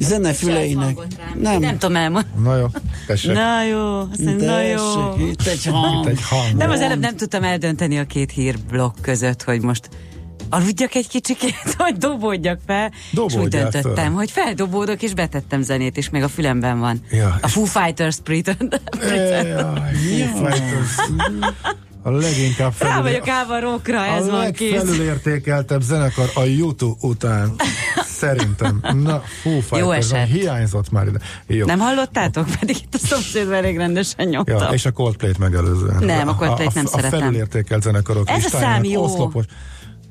zenefüleinek. 0.00 0.98
Nem. 1.40 1.60
nem 1.60 1.78
tudom 1.78 1.96
elmondani. 1.96 2.42
Na 2.42 2.56
jó, 2.56 2.66
tessék. 3.06 3.32
Na 3.32 3.64
jó, 3.64 3.98
azt 3.98 4.20
mondja, 4.20 4.50
na 4.50 4.62
jó. 4.62 5.14
Itt 5.28 5.46
egy 5.46 5.64
hang. 5.64 6.04
Itt 6.04 6.10
egy 6.10 6.22
hang. 6.22 6.56
Nem, 6.56 6.70
az 6.70 6.80
előbb 6.80 7.00
nem 7.00 7.16
tudtam 7.16 7.42
eldönteni 7.42 7.98
a 7.98 8.04
két 8.04 8.30
hírblokk 8.30 8.94
között, 9.02 9.42
hogy 9.42 9.60
most 9.60 9.88
aludjak 10.48 10.94
egy 10.94 11.08
kicsikét, 11.08 11.74
hogy 11.78 11.96
dobódjak 11.96 12.60
fel, 12.66 12.92
Dobódjál 13.12 13.40
és 13.40 13.44
úgy 13.44 13.50
döntöttem, 13.50 14.04
fel. 14.04 14.10
hogy 14.10 14.30
feldobódok, 14.30 15.02
és 15.02 15.14
betettem 15.14 15.62
zenét, 15.62 15.96
és 15.96 16.10
még 16.10 16.22
a 16.22 16.28
fülemben 16.28 16.78
van. 16.78 17.00
Ja, 17.10 17.38
a 17.40 17.48
Foo 17.48 17.64
Fighters 17.64 18.14
Sprit. 18.14 18.56
Foo 19.00 20.26
Fighters. 20.34 20.96
A 22.02 22.10
leginkább 22.10 22.72
felül... 22.72 22.94
Rá 22.94 23.02
vagyok 23.02 23.28
állva 23.28 23.60
rockra, 23.60 24.04
ez 24.04 24.26
a 24.26 24.30
van 24.30 24.52
kész. 24.52 24.72
A 24.72 24.74
legfelülértékeltebb 24.74 25.80
zenekar 25.80 26.30
a 26.34 26.42
YouTube 26.44 26.96
után. 27.00 27.54
Szerintem. 28.04 28.80
Na, 29.02 29.22
fú, 29.42 29.76
Jó 29.76 29.90
eset. 29.90 30.28
Hiányzott 30.28 30.90
már 30.90 31.06
ide. 31.06 31.18
Jó. 31.46 31.66
Nem 31.66 31.78
hallottátok? 31.78 32.46
Pedig 32.60 32.76
itt 32.76 32.94
a 32.94 32.98
szomszéd 32.98 33.50
elég 33.50 33.76
rendesen 33.76 34.28
nyomta. 34.28 34.52
Ja, 34.52 34.68
és 34.68 34.84
a 34.84 34.90
Coldplay-t 34.90 35.38
megelőzően. 35.38 36.04
Nem, 36.04 36.28
a 36.28 36.34
Coldplay-t 36.34 36.74
nem 36.74 36.84
a, 36.86 36.88
szeretem. 36.88 37.18
A 37.18 37.22
felülértékelt 37.22 37.82
zenekarok. 37.82 38.30
Ez 38.30 38.44
a 38.44 38.48
szám 38.48 38.84
jó. 38.84 39.02
Oszlopos. 39.02 39.44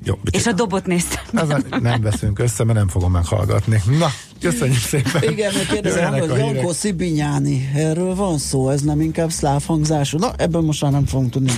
Jó, 0.04 0.18
és 0.30 0.46
a 0.46 0.52
dobot 0.52 0.86
néztem. 0.86 1.22
Ezen 1.32 1.64
nem 1.80 2.00
veszünk 2.00 2.38
össze, 2.38 2.64
mert 2.64 2.78
nem 2.78 2.88
fogom 2.88 3.12
meghallgatni. 3.12 3.82
Na, 3.98 4.08
köszönjük 4.40 4.78
szépen. 4.78 5.22
Igen, 5.22 5.52
kérdezem, 5.70 6.12
hogy 6.12 6.38
Janko 6.38 6.72
Szibinyáni, 6.72 7.70
erről 7.74 8.14
van 8.14 8.38
szó, 8.38 8.68
ez 8.68 8.80
nem 8.80 9.00
inkább 9.00 9.30
szláv 9.30 9.64
hangzású? 9.64 10.18
Na, 10.18 10.32
ebben 10.36 10.64
most 10.64 10.82
már 10.82 10.92
nem 10.92 11.06
fogunk 11.06 11.30
tudni 11.30 11.52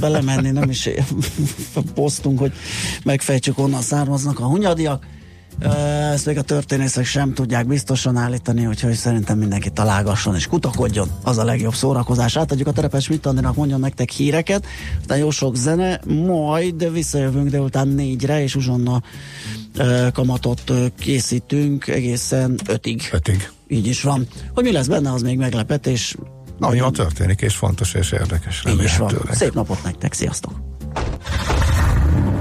belemenni, 0.00 0.50
nem 0.50 0.70
is 0.70 0.88
posztunk, 1.94 2.38
hogy 2.38 2.52
megfejtsük, 3.04 3.58
onnan 3.58 3.82
származnak 3.82 4.40
a 4.40 4.44
hunyadiak. 4.44 5.06
Ezt 6.12 6.26
még 6.26 6.38
a 6.38 6.42
történészek 6.42 7.04
sem 7.04 7.34
tudják 7.34 7.66
biztosan 7.66 8.16
állítani, 8.16 8.66
úgyhogy 8.66 8.94
szerintem 8.94 9.38
mindenki 9.38 9.70
találgasson 9.70 10.34
és 10.34 10.46
kutakodjon. 10.46 11.08
Az 11.22 11.38
a 11.38 11.44
legjobb 11.44 11.74
szórakozás. 11.74 12.36
Átadjuk 12.36 12.68
a 12.68 12.72
terepes 12.72 13.08
mit 13.08 13.26
Andinak, 13.26 13.54
mondjon 13.54 13.80
nektek 13.80 14.10
híreket, 14.10 14.66
aztán 15.00 15.18
jó 15.18 15.30
sok 15.30 15.56
zene, 15.56 16.00
majd 16.26 16.92
visszajövünk 16.92 17.50
délután 17.50 17.88
négyre, 17.88 18.42
és 18.42 18.54
uzsonna 18.54 19.02
kamatot 20.12 20.72
készítünk 20.98 21.86
egészen 21.86 22.58
ötig. 22.66 23.08
Ötig. 23.12 23.50
Így 23.68 23.86
is 23.86 24.02
van. 24.02 24.26
Hogy 24.54 24.64
mi 24.64 24.72
lesz 24.72 24.86
benne, 24.86 25.12
az 25.12 25.22
még 25.22 25.38
meglepetés. 25.38 26.16
Ma 26.58 26.90
történik, 26.90 27.40
és 27.40 27.54
fontos 27.54 27.94
és 27.94 28.12
érdekes. 28.12 28.62
Így 28.68 28.82
is 28.82 28.96
van. 28.96 29.12
Szép 29.30 29.54
napot 29.54 29.82
nektek, 29.82 30.12
sziasztok! 30.12 30.52